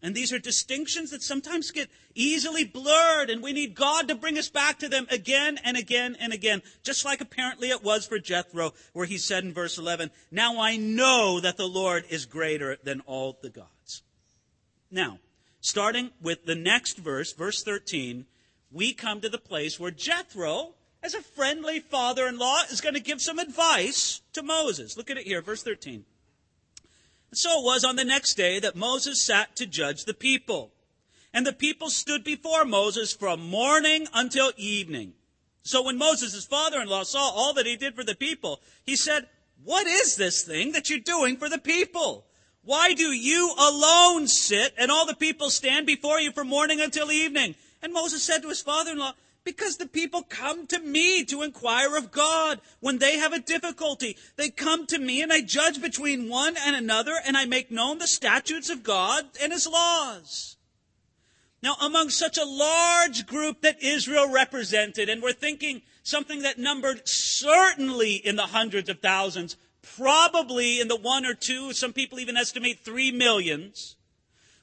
And 0.00 0.14
these 0.14 0.32
are 0.32 0.38
distinctions 0.38 1.10
that 1.10 1.22
sometimes 1.22 1.72
get 1.72 1.90
easily 2.14 2.64
blurred, 2.64 3.28
and 3.28 3.42
we 3.42 3.52
need 3.52 3.74
God 3.74 4.08
to 4.08 4.14
bring 4.14 4.38
us 4.38 4.48
back 4.48 4.78
to 4.78 4.88
them 4.88 5.06
again 5.10 5.58
and 5.62 5.76
again 5.76 6.16
and 6.20 6.32
again, 6.32 6.62
just 6.84 7.04
like 7.04 7.20
apparently 7.20 7.68
it 7.68 7.82
was 7.82 8.06
for 8.06 8.18
Jethro, 8.18 8.72
where 8.92 9.06
he 9.06 9.18
said 9.18 9.44
in 9.44 9.52
verse 9.52 9.76
11, 9.76 10.10
Now 10.30 10.60
I 10.60 10.76
know 10.76 11.40
that 11.40 11.56
the 11.56 11.68
Lord 11.68 12.04
is 12.08 12.26
greater 12.26 12.78
than 12.82 13.00
all 13.00 13.36
the 13.42 13.50
gods. 13.50 14.02
Now, 14.90 15.18
starting 15.60 16.10
with 16.20 16.46
the 16.46 16.54
next 16.54 16.98
verse, 16.98 17.32
verse 17.32 17.62
13, 17.62 18.26
we 18.70 18.92
come 18.92 19.20
to 19.20 19.28
the 19.28 19.38
place 19.38 19.78
where 19.78 19.90
Jethro, 19.90 20.74
as 21.02 21.14
a 21.14 21.22
friendly 21.22 21.80
father 21.80 22.26
in 22.26 22.38
law, 22.38 22.62
is 22.70 22.80
going 22.80 22.94
to 22.94 23.00
give 23.00 23.20
some 23.20 23.38
advice 23.38 24.20
to 24.32 24.42
Moses. 24.42 24.96
Look 24.96 25.10
at 25.10 25.18
it 25.18 25.26
here, 25.26 25.42
verse 25.42 25.62
13. 25.62 26.04
So 27.32 27.60
it 27.60 27.64
was 27.64 27.84
on 27.84 27.96
the 27.96 28.04
next 28.04 28.34
day 28.34 28.58
that 28.60 28.76
Moses 28.76 29.22
sat 29.22 29.54
to 29.56 29.66
judge 29.66 30.04
the 30.04 30.14
people. 30.14 30.72
And 31.32 31.46
the 31.46 31.52
people 31.52 31.90
stood 31.90 32.24
before 32.24 32.64
Moses 32.64 33.12
from 33.12 33.40
morning 33.40 34.06
until 34.14 34.52
evening. 34.56 35.12
So 35.62 35.82
when 35.82 35.98
Moses' 35.98 36.46
father-in-law 36.46 37.02
saw 37.02 37.30
all 37.30 37.52
that 37.54 37.66
he 37.66 37.76
did 37.76 37.94
for 37.94 38.04
the 38.04 38.14
people, 38.14 38.60
he 38.86 38.96
said, 38.96 39.28
What 39.62 39.86
is 39.86 40.16
this 40.16 40.42
thing 40.42 40.72
that 40.72 40.88
you're 40.88 40.98
doing 40.98 41.36
for 41.36 41.50
the 41.50 41.58
people? 41.58 42.24
Why 42.68 42.92
do 42.92 43.12
you 43.12 43.54
alone 43.58 44.26
sit 44.26 44.74
and 44.76 44.90
all 44.90 45.06
the 45.06 45.14
people 45.14 45.48
stand 45.48 45.86
before 45.86 46.20
you 46.20 46.32
from 46.32 46.48
morning 46.48 46.82
until 46.82 47.10
evening? 47.10 47.54
And 47.80 47.94
Moses 47.94 48.22
said 48.22 48.42
to 48.42 48.50
his 48.50 48.60
father-in-law, 48.60 49.14
because 49.42 49.78
the 49.78 49.86
people 49.86 50.22
come 50.22 50.66
to 50.66 50.78
me 50.78 51.24
to 51.24 51.40
inquire 51.40 51.96
of 51.96 52.10
God 52.10 52.60
when 52.80 52.98
they 52.98 53.16
have 53.16 53.32
a 53.32 53.38
difficulty. 53.38 54.18
They 54.36 54.50
come 54.50 54.86
to 54.88 54.98
me 54.98 55.22
and 55.22 55.32
I 55.32 55.40
judge 55.40 55.80
between 55.80 56.28
one 56.28 56.58
and 56.58 56.76
another 56.76 57.14
and 57.24 57.38
I 57.38 57.46
make 57.46 57.70
known 57.70 57.96
the 57.96 58.06
statutes 58.06 58.68
of 58.68 58.82
God 58.82 59.24
and 59.40 59.50
his 59.50 59.66
laws. 59.66 60.58
Now, 61.62 61.74
among 61.80 62.10
such 62.10 62.36
a 62.36 62.44
large 62.44 63.26
group 63.26 63.62
that 63.62 63.82
Israel 63.82 64.30
represented, 64.30 65.08
and 65.08 65.22
we're 65.22 65.32
thinking 65.32 65.80
something 66.02 66.42
that 66.42 66.58
numbered 66.58 67.08
certainly 67.08 68.16
in 68.16 68.36
the 68.36 68.42
hundreds 68.42 68.90
of 68.90 69.00
thousands, 69.00 69.56
probably 69.96 70.80
in 70.80 70.88
the 70.88 70.96
one 70.96 71.24
or 71.24 71.34
two, 71.34 71.72
some 71.72 71.92
people 71.92 72.18
even 72.18 72.36
estimate 72.36 72.80
three 72.84 73.10
millions. 73.10 73.96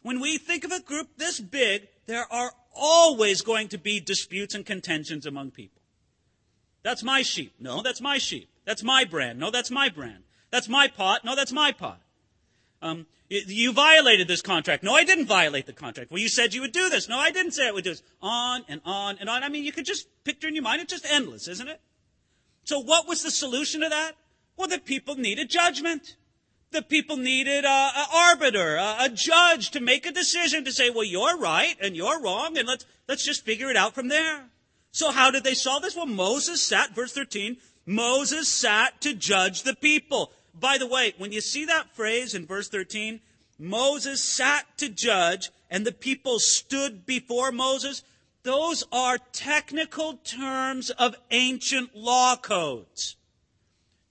When 0.01 0.19
we 0.19 0.37
think 0.37 0.63
of 0.63 0.71
a 0.71 0.81
group 0.81 1.17
this 1.17 1.39
big, 1.39 1.87
there 2.05 2.31
are 2.31 2.51
always 2.75 3.41
going 3.41 3.69
to 3.69 3.77
be 3.77 3.99
disputes 3.99 4.53
and 4.53 4.65
contentions 4.65 5.25
among 5.25 5.51
people. 5.51 5.81
That's 6.83 7.03
my 7.03 7.23
sheep. 7.23 7.55
No, 7.59 7.81
that's 7.81 8.01
my 8.01 8.17
sheep. 8.17 8.49
That's 8.65 8.83
my 8.83 9.05
brand. 9.05 9.39
No, 9.39 9.49
that's 9.49 9.71
my 9.71 9.89
brand. 9.89 10.23
That's 10.51 10.69
my 10.69 10.87
pot. 10.87 11.25
No, 11.25 11.35
that's 11.35 11.51
my 11.51 11.71
pot. 11.71 11.99
Um, 12.81 13.07
you 13.29 13.73
violated 13.73 14.27
this 14.27 14.41
contract. 14.41 14.83
No, 14.83 14.93
I 14.93 15.03
didn't 15.03 15.25
violate 15.25 15.65
the 15.65 15.73
contract. 15.73 16.11
Well, 16.11 16.19
you 16.19 16.29
said 16.29 16.53
you 16.53 16.61
would 16.61 16.71
do 16.71 16.89
this. 16.89 17.09
No, 17.09 17.17
I 17.17 17.31
didn't 17.31 17.53
say 17.53 17.67
I 17.67 17.71
would 17.71 17.83
do 17.83 17.89
this. 17.89 18.03
On 18.21 18.63
and 18.67 18.81
on 18.85 19.17
and 19.19 19.29
on. 19.29 19.43
I 19.43 19.49
mean, 19.49 19.63
you 19.63 19.71
could 19.71 19.85
just 19.85 20.07
picture 20.23 20.47
in 20.47 20.53
your 20.53 20.63
mind. 20.63 20.81
It's 20.81 20.93
just 20.93 21.11
endless, 21.11 21.47
isn't 21.47 21.67
it? 21.67 21.81
So 22.65 22.79
what 22.79 23.07
was 23.07 23.23
the 23.23 23.31
solution 23.31 23.81
to 23.81 23.89
that? 23.89 24.13
Well, 24.57 24.67
the 24.67 24.79
people 24.79 25.15
needed 25.15 25.49
judgment. 25.49 26.15
The 26.71 26.81
people 26.81 27.17
needed 27.17 27.63
an 27.63 28.05
arbiter, 28.13 28.75
a, 28.75 28.97
a 29.01 29.09
judge 29.09 29.71
to 29.71 29.79
make 29.79 30.05
a 30.05 30.11
decision 30.11 30.65
to 30.65 30.71
say, 30.71 30.89
well, 30.89 31.03
you're 31.03 31.37
right 31.37 31.75
and 31.81 31.95
you're 31.95 32.21
wrong, 32.21 32.57
and 32.57 32.67
let's, 32.67 32.85
let's 33.07 33.25
just 33.25 33.45
figure 33.45 33.69
it 33.69 33.77
out 33.77 33.95
from 33.95 34.09
there. 34.09 34.45
So 34.91 35.11
how 35.11 35.31
did 35.31 35.43
they 35.43 35.53
solve 35.53 35.83
this? 35.83 35.95
Well, 35.95 36.05
Moses 36.05 36.61
sat, 36.61 36.95
verse 36.95 37.13
13, 37.13 37.57
Moses 37.85 38.49
sat 38.49 38.99
to 39.01 39.13
judge 39.13 39.63
the 39.63 39.75
people. 39.75 40.31
By 40.53 40.77
the 40.77 40.87
way, 40.87 41.13
when 41.17 41.31
you 41.31 41.41
see 41.41 41.65
that 41.65 41.95
phrase 41.95 42.33
in 42.33 42.45
verse 42.45 42.69
13, 42.69 43.19
Moses 43.59 44.23
sat 44.23 44.65
to 44.77 44.89
judge 44.89 45.49
and 45.69 45.85
the 45.85 45.91
people 45.91 46.39
stood 46.39 47.05
before 47.05 47.51
Moses, 47.51 48.03
those 48.43 48.83
are 48.91 49.17
technical 49.31 50.13
terms 50.17 50.89
of 50.91 51.15
ancient 51.31 51.95
law 51.95 52.35
codes. 52.35 53.15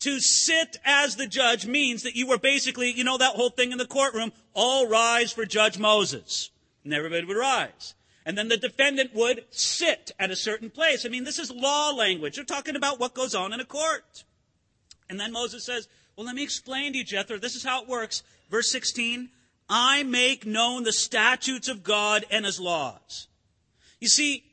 To 0.04 0.20
sit 0.20 0.76
as 0.84 1.16
the 1.16 1.26
judge 1.26 1.66
means 1.66 2.02
that 2.02 2.14
you 2.14 2.26
were 2.26 2.36
basically, 2.36 2.92
you 2.92 3.04
know, 3.04 3.16
that 3.16 3.36
whole 3.36 3.48
thing 3.48 3.72
in 3.72 3.78
the 3.78 3.86
courtroom, 3.86 4.32
all 4.52 4.86
rise 4.86 5.32
for 5.32 5.46
Judge 5.46 5.78
Moses. 5.78 6.50
And 6.84 6.92
everybody 6.92 7.24
would 7.24 7.38
rise. 7.38 7.94
And 8.26 8.36
then 8.36 8.48
the 8.48 8.58
defendant 8.58 9.14
would 9.14 9.46
sit 9.48 10.12
at 10.18 10.30
a 10.30 10.36
certain 10.36 10.68
place. 10.68 11.06
I 11.06 11.08
mean, 11.08 11.24
this 11.24 11.38
is 11.38 11.50
law 11.50 11.90
language. 11.90 12.36
They're 12.36 12.44
talking 12.44 12.76
about 12.76 13.00
what 13.00 13.14
goes 13.14 13.34
on 13.34 13.54
in 13.54 13.60
a 13.60 13.64
court. 13.64 14.24
And 15.08 15.18
then 15.18 15.32
Moses 15.32 15.64
says, 15.64 15.88
well, 16.16 16.26
let 16.26 16.34
me 16.34 16.42
explain 16.42 16.92
to 16.92 16.98
you, 16.98 17.04
Jethro. 17.04 17.38
This 17.38 17.56
is 17.56 17.64
how 17.64 17.80
it 17.80 17.88
works. 17.88 18.22
Verse 18.50 18.70
16, 18.70 19.30
I 19.70 20.02
make 20.02 20.44
known 20.44 20.82
the 20.82 20.92
statutes 20.92 21.68
of 21.68 21.82
God 21.82 22.26
and 22.30 22.44
his 22.44 22.60
laws. 22.60 23.26
You 24.00 24.08
see, 24.08 24.44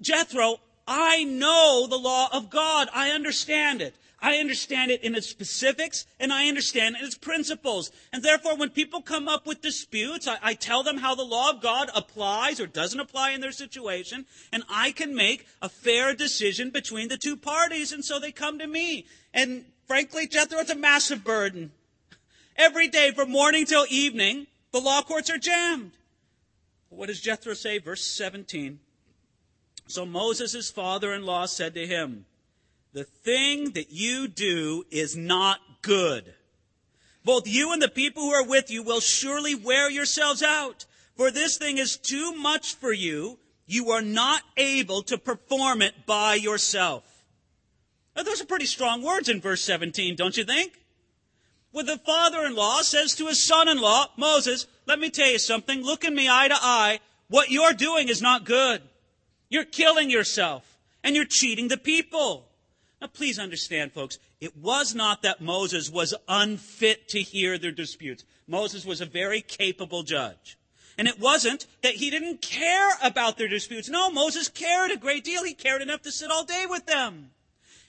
Jethro, 0.00 0.56
I 0.88 1.22
know 1.22 1.86
the 1.88 1.98
law 1.98 2.30
of 2.32 2.50
God. 2.50 2.88
I 2.92 3.10
understand 3.10 3.80
it. 3.80 3.94
I 4.24 4.36
understand 4.36 4.92
it 4.92 5.02
in 5.02 5.16
its 5.16 5.28
specifics 5.28 6.06
and 6.20 6.32
I 6.32 6.46
understand 6.46 6.94
in 6.96 7.04
its 7.04 7.18
principles. 7.18 7.90
And 8.12 8.22
therefore, 8.22 8.56
when 8.56 8.70
people 8.70 9.02
come 9.02 9.26
up 9.26 9.48
with 9.48 9.60
disputes, 9.60 10.28
I, 10.28 10.38
I, 10.40 10.54
tell 10.54 10.84
them 10.84 10.98
how 10.98 11.16
the 11.16 11.24
law 11.24 11.50
of 11.50 11.60
God 11.60 11.90
applies 11.92 12.60
or 12.60 12.68
doesn't 12.68 13.00
apply 13.00 13.32
in 13.32 13.40
their 13.40 13.50
situation, 13.50 14.24
and 14.52 14.62
I 14.70 14.92
can 14.92 15.16
make 15.16 15.46
a 15.60 15.68
fair 15.68 16.14
decision 16.14 16.70
between 16.70 17.08
the 17.08 17.18
two 17.18 17.36
parties. 17.36 17.90
And 17.90 18.04
so 18.04 18.20
they 18.20 18.30
come 18.30 18.60
to 18.60 18.66
me. 18.68 19.06
And 19.34 19.64
frankly, 19.88 20.28
Jethro, 20.28 20.60
it's 20.60 20.70
a 20.70 20.76
massive 20.76 21.24
burden. 21.24 21.72
Every 22.56 22.86
day 22.86 23.10
from 23.10 23.32
morning 23.32 23.66
till 23.66 23.86
evening, 23.90 24.46
the 24.70 24.80
law 24.80 25.02
courts 25.02 25.30
are 25.30 25.38
jammed. 25.38 25.90
What 26.90 27.06
does 27.06 27.20
Jethro 27.20 27.54
say? 27.54 27.78
Verse 27.78 28.04
17. 28.04 28.78
So 29.88 30.06
Moses' 30.06 30.70
father 30.70 31.12
in 31.12 31.26
law 31.26 31.46
said 31.46 31.74
to 31.74 31.86
him, 31.86 32.26
the 32.92 33.04
thing 33.04 33.70
that 33.72 33.90
you 33.90 34.28
do 34.28 34.84
is 34.90 35.16
not 35.16 35.58
good. 35.80 36.34
Both 37.24 37.46
you 37.46 37.72
and 37.72 37.80
the 37.80 37.88
people 37.88 38.22
who 38.24 38.32
are 38.32 38.46
with 38.46 38.70
you 38.70 38.82
will 38.82 39.00
surely 39.00 39.54
wear 39.54 39.90
yourselves 39.90 40.42
out. 40.42 40.84
For 41.16 41.30
this 41.30 41.56
thing 41.56 41.78
is 41.78 41.96
too 41.96 42.34
much 42.34 42.74
for 42.74 42.92
you. 42.92 43.38
You 43.66 43.90
are 43.92 44.02
not 44.02 44.42
able 44.56 45.02
to 45.04 45.16
perform 45.16 45.82
it 45.82 46.04
by 46.04 46.34
yourself. 46.34 47.04
Now, 48.14 48.24
those 48.24 48.42
are 48.42 48.46
pretty 48.46 48.66
strong 48.66 49.02
words 49.02 49.28
in 49.28 49.40
verse 49.40 49.64
17, 49.64 50.16
don't 50.16 50.36
you 50.36 50.44
think? 50.44 50.72
Well, 51.72 51.86
the 51.86 51.96
father-in-law 51.96 52.82
says 52.82 53.14
to 53.14 53.28
his 53.28 53.46
son-in-law, 53.46 54.08
Moses, 54.18 54.66
let 54.84 54.98
me 54.98 55.08
tell 55.08 55.30
you 55.30 55.38
something. 55.38 55.82
Look 55.82 56.04
at 56.04 56.12
me 56.12 56.28
eye 56.28 56.48
to 56.48 56.54
eye. 56.54 57.00
What 57.28 57.50
you're 57.50 57.72
doing 57.72 58.10
is 58.10 58.20
not 58.20 58.44
good. 58.44 58.82
You're 59.48 59.64
killing 59.64 60.10
yourself 60.10 60.78
and 61.02 61.16
you're 61.16 61.24
cheating 61.24 61.68
the 61.68 61.78
people. 61.78 62.48
Now, 63.02 63.08
please 63.08 63.40
understand, 63.40 63.90
folks, 63.90 64.20
it 64.40 64.56
was 64.56 64.94
not 64.94 65.22
that 65.22 65.40
Moses 65.40 65.90
was 65.90 66.14
unfit 66.28 67.08
to 67.08 67.20
hear 67.20 67.58
their 67.58 67.72
disputes. 67.72 68.24
Moses 68.46 68.86
was 68.86 69.00
a 69.00 69.06
very 69.06 69.40
capable 69.40 70.04
judge. 70.04 70.56
And 70.96 71.08
it 71.08 71.18
wasn't 71.18 71.66
that 71.82 71.96
he 71.96 72.10
didn't 72.10 72.42
care 72.42 72.90
about 73.02 73.38
their 73.38 73.48
disputes. 73.48 73.88
No, 73.88 74.08
Moses 74.08 74.48
cared 74.48 74.92
a 74.92 74.96
great 74.96 75.24
deal. 75.24 75.42
He 75.42 75.52
cared 75.52 75.82
enough 75.82 76.02
to 76.02 76.12
sit 76.12 76.30
all 76.30 76.44
day 76.44 76.64
with 76.70 76.86
them. 76.86 77.32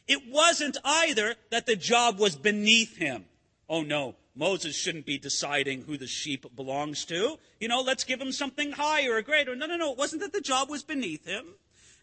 It 0.07 0.23
wasn't 0.31 0.77
either 0.83 1.35
that 1.51 1.67
the 1.67 1.75
job 1.75 2.17
was 2.17 2.35
beneath 2.35 2.97
him. 2.97 3.25
Oh 3.69 3.83
no, 3.83 4.15
Moses 4.35 4.75
shouldn't 4.75 5.05
be 5.05 5.19
deciding 5.19 5.83
who 5.83 5.95
the 5.95 6.07
sheep 6.07 6.55
belongs 6.55 7.05
to. 7.05 7.37
You 7.59 7.67
know, 7.67 7.81
let's 7.81 8.03
give 8.03 8.19
him 8.19 8.31
something 8.31 8.71
higher 8.71 9.13
or 9.13 9.21
greater. 9.21 9.55
No, 9.55 9.67
no, 9.67 9.77
no. 9.77 9.91
It 9.91 9.97
wasn't 9.99 10.23
that 10.23 10.33
the 10.33 10.41
job 10.41 10.71
was 10.71 10.81
beneath 10.81 11.27
him. 11.27 11.45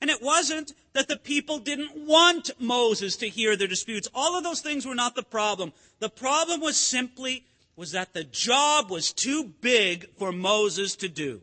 And 0.01 0.11
it 0.11 0.23
wasn't 0.23 0.73
that 0.95 1.09
the 1.09 1.17
people 1.17 1.59
didn't 1.59 2.07
want 2.07 2.51
Moses 2.59 3.17
to 3.17 3.29
hear 3.29 3.57
their 3.57 3.69
disputes. 3.69 4.09
All 4.15 4.37
of 4.37 4.45
those 4.45 4.61
things 4.61 4.87
were 4.87 4.95
not 4.95 5.15
the 5.15 5.23
problem. 5.23 5.73
The 5.99 6.09
problem 6.09 6.61
was 6.61 6.77
simply 6.77 7.45
was 7.77 7.93
that 7.93 8.13
the 8.13 8.25
job 8.25 8.91
was 8.91 9.13
too 9.13 9.53
big 9.61 10.09
for 10.19 10.33
Moses 10.33 10.97
to 10.97 11.09
do. 11.09 11.43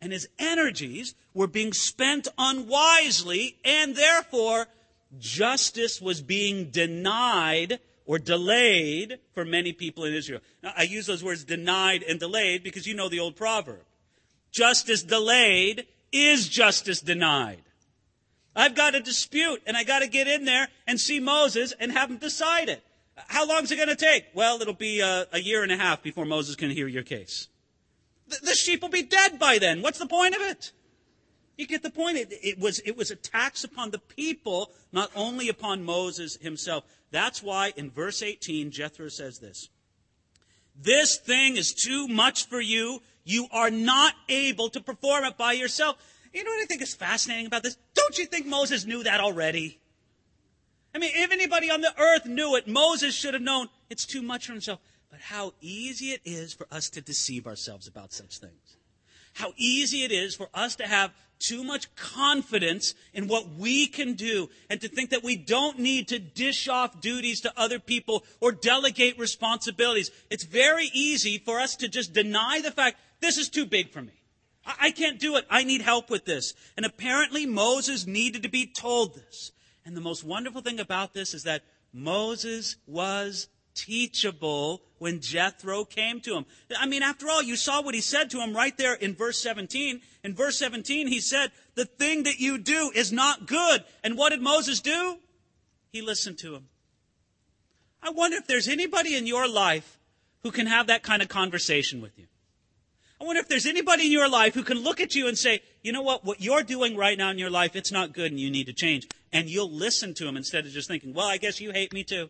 And 0.00 0.12
his 0.12 0.28
energies 0.38 1.14
were 1.32 1.46
being 1.46 1.72
spent 1.72 2.28
unwisely, 2.36 3.56
and 3.64 3.96
therefore 3.96 4.66
justice 5.18 6.00
was 6.00 6.20
being 6.20 6.70
denied 6.70 7.80
or 8.06 8.18
delayed 8.18 9.18
for 9.32 9.44
many 9.44 9.72
people 9.72 10.04
in 10.04 10.14
Israel. 10.14 10.40
Now, 10.62 10.72
I 10.76 10.82
use 10.82 11.06
those 11.06 11.24
words 11.24 11.44
denied 11.44 12.02
and 12.02 12.20
delayed 12.20 12.62
because 12.62 12.86
you 12.86 12.94
know 12.94 13.08
the 13.08 13.20
old 13.20 13.36
proverb. 13.36 13.80
Justice 14.52 15.02
delayed 15.02 15.86
is 16.14 16.48
justice 16.48 17.00
denied? 17.00 17.62
I've 18.56 18.76
got 18.76 18.94
a 18.94 19.00
dispute 19.00 19.62
and 19.66 19.76
I 19.76 19.82
got 19.82 20.00
to 20.00 20.08
get 20.08 20.28
in 20.28 20.44
there 20.44 20.68
and 20.86 21.00
see 21.00 21.18
Moses 21.18 21.74
and 21.78 21.90
have 21.92 22.10
him 22.10 22.18
decide 22.18 22.68
it. 22.68 22.82
How 23.16 23.46
long 23.46 23.64
is 23.64 23.72
it 23.72 23.76
going 23.76 23.88
to 23.88 23.96
take? 23.96 24.26
Well, 24.32 24.60
it'll 24.60 24.74
be 24.74 25.00
a, 25.00 25.26
a, 25.32 25.40
year 25.40 25.62
and 25.62 25.72
a 25.72 25.76
half 25.76 26.02
before 26.02 26.24
Moses 26.24 26.56
can 26.56 26.70
hear 26.70 26.88
your 26.88 27.02
case. 27.02 27.48
The, 28.28 28.38
the, 28.42 28.54
sheep 28.54 28.82
will 28.82 28.88
be 28.88 29.02
dead 29.02 29.38
by 29.38 29.58
then. 29.58 29.82
What's 29.82 29.98
the 29.98 30.06
point 30.06 30.34
of 30.34 30.42
it? 30.42 30.72
You 31.56 31.66
get 31.66 31.82
the 31.82 31.90
point. 31.90 32.16
It, 32.16 32.28
it, 32.30 32.58
was, 32.58 32.80
it 32.80 32.96
was 32.96 33.10
a 33.10 33.16
tax 33.16 33.62
upon 33.62 33.90
the 33.90 33.98
people, 33.98 34.70
not 34.92 35.10
only 35.14 35.48
upon 35.48 35.84
Moses 35.84 36.36
himself. 36.36 36.84
That's 37.12 37.42
why 37.42 37.72
in 37.76 37.90
verse 37.90 38.22
18, 38.22 38.72
Jethro 38.72 39.08
says 39.08 39.38
this. 39.38 39.68
This 40.76 41.16
thing 41.16 41.56
is 41.56 41.72
too 41.72 42.08
much 42.08 42.48
for 42.48 42.60
you. 42.60 43.00
You 43.24 43.46
are 43.50 43.70
not 43.70 44.14
able 44.28 44.68
to 44.70 44.80
perform 44.80 45.24
it 45.24 45.36
by 45.36 45.52
yourself. 45.52 45.96
You 46.32 46.44
know 46.44 46.50
what 46.50 46.62
I 46.62 46.66
think 46.66 46.82
is 46.82 46.94
fascinating 46.94 47.46
about 47.46 47.62
this? 47.62 47.76
Don't 47.94 48.18
you 48.18 48.26
think 48.26 48.46
Moses 48.46 48.84
knew 48.84 49.02
that 49.04 49.20
already? 49.20 49.80
I 50.94 50.98
mean, 50.98 51.12
if 51.14 51.32
anybody 51.32 51.70
on 51.70 51.80
the 51.80 51.92
earth 51.98 52.26
knew 52.26 52.54
it, 52.56 52.68
Moses 52.68 53.14
should 53.14 53.34
have 53.34 53.42
known 53.42 53.68
it's 53.90 54.04
too 54.06 54.22
much 54.22 54.46
for 54.46 54.52
himself. 54.52 54.80
But 55.10 55.20
how 55.20 55.54
easy 55.60 56.10
it 56.10 56.20
is 56.24 56.52
for 56.52 56.66
us 56.70 56.90
to 56.90 57.00
deceive 57.00 57.46
ourselves 57.46 57.86
about 57.86 58.12
such 58.12 58.38
things. 58.38 58.76
How 59.34 59.52
easy 59.56 60.04
it 60.04 60.12
is 60.12 60.36
for 60.36 60.48
us 60.54 60.76
to 60.76 60.86
have 60.86 61.12
too 61.40 61.64
much 61.64 61.94
confidence 61.96 62.94
in 63.12 63.26
what 63.26 63.48
we 63.54 63.86
can 63.86 64.14
do 64.14 64.48
and 64.70 64.80
to 64.80 64.88
think 64.88 65.10
that 65.10 65.24
we 65.24 65.36
don't 65.36 65.78
need 65.78 66.08
to 66.08 66.18
dish 66.18 66.68
off 66.68 67.00
duties 67.00 67.40
to 67.40 67.52
other 67.56 67.78
people 67.78 68.24
or 68.40 68.52
delegate 68.52 69.18
responsibilities. 69.18 70.10
It's 70.30 70.44
very 70.44 70.90
easy 70.94 71.38
for 71.38 71.58
us 71.58 71.76
to 71.76 71.88
just 71.88 72.12
deny 72.12 72.60
the 72.62 72.70
fact 72.70 72.98
this 73.20 73.38
is 73.38 73.48
too 73.48 73.66
big 73.66 73.90
for 73.90 74.02
me. 74.02 74.12
I, 74.66 74.74
I 74.82 74.90
can't 74.90 75.18
do 75.18 75.36
it. 75.36 75.46
I 75.50 75.64
need 75.64 75.80
help 75.80 76.10
with 76.10 76.24
this. 76.24 76.54
And 76.76 76.84
apparently 76.86 77.46
Moses 77.46 78.06
needed 78.06 78.42
to 78.42 78.48
be 78.48 78.66
told 78.66 79.14
this. 79.14 79.52
And 79.84 79.96
the 79.96 80.00
most 80.00 80.24
wonderful 80.24 80.62
thing 80.62 80.80
about 80.80 81.12
this 81.12 81.34
is 81.34 81.42
that 81.44 81.62
Moses 81.92 82.76
was 82.86 83.48
teachable 83.74 84.82
when 84.98 85.20
Jethro 85.20 85.84
came 85.84 86.20
to 86.20 86.36
him. 86.36 86.46
I 86.78 86.86
mean, 86.86 87.02
after 87.02 87.28
all, 87.28 87.42
you 87.42 87.56
saw 87.56 87.82
what 87.82 87.94
he 87.94 88.00
said 88.00 88.30
to 88.30 88.40
him 88.40 88.54
right 88.54 88.76
there 88.76 88.94
in 88.94 89.14
verse 89.14 89.40
17. 89.40 90.00
In 90.22 90.34
verse 90.34 90.58
17, 90.58 91.08
he 91.08 91.20
said, 91.20 91.50
The 91.74 91.84
thing 91.84 92.22
that 92.22 92.38
you 92.38 92.58
do 92.58 92.90
is 92.94 93.12
not 93.12 93.46
good. 93.46 93.84
And 94.02 94.16
what 94.16 94.30
did 94.30 94.40
Moses 94.40 94.80
do? 94.80 95.18
He 95.92 96.02
listened 96.02 96.38
to 96.38 96.54
him. 96.54 96.68
I 98.02 98.10
wonder 98.10 98.36
if 98.36 98.46
there's 98.46 98.68
anybody 98.68 99.16
in 99.16 99.26
your 99.26 99.48
life 99.48 99.98
who 100.42 100.50
can 100.50 100.66
have 100.66 100.86
that 100.88 101.02
kind 101.02 101.22
of 101.22 101.28
conversation 101.28 102.00
with 102.00 102.18
you. 102.18 102.26
I 103.24 103.26
wonder 103.26 103.40
if 103.40 103.48
there's 103.48 103.64
anybody 103.64 104.04
in 104.04 104.12
your 104.12 104.28
life 104.28 104.52
who 104.52 104.62
can 104.62 104.84
look 104.84 105.00
at 105.00 105.14
you 105.14 105.28
and 105.28 105.38
say, 105.38 105.62
you 105.82 105.92
know 105.92 106.02
what, 106.02 106.26
what 106.26 106.42
you're 106.42 106.62
doing 106.62 106.94
right 106.94 107.16
now 107.16 107.30
in 107.30 107.38
your 107.38 107.48
life, 107.48 107.74
it's 107.74 107.90
not 107.90 108.12
good 108.12 108.30
and 108.30 108.38
you 108.38 108.50
need 108.50 108.66
to 108.66 108.74
change. 108.74 109.08
and 109.32 109.48
you'll 109.48 109.70
listen 109.70 110.14
to 110.14 110.28
him 110.28 110.36
instead 110.36 110.66
of 110.66 110.72
just 110.72 110.88
thinking, 110.88 111.14
well, 111.14 111.26
I 111.26 111.38
guess 111.38 111.58
you 111.60 111.72
hate 111.72 111.92
me 111.92 112.04
too. 112.04 112.28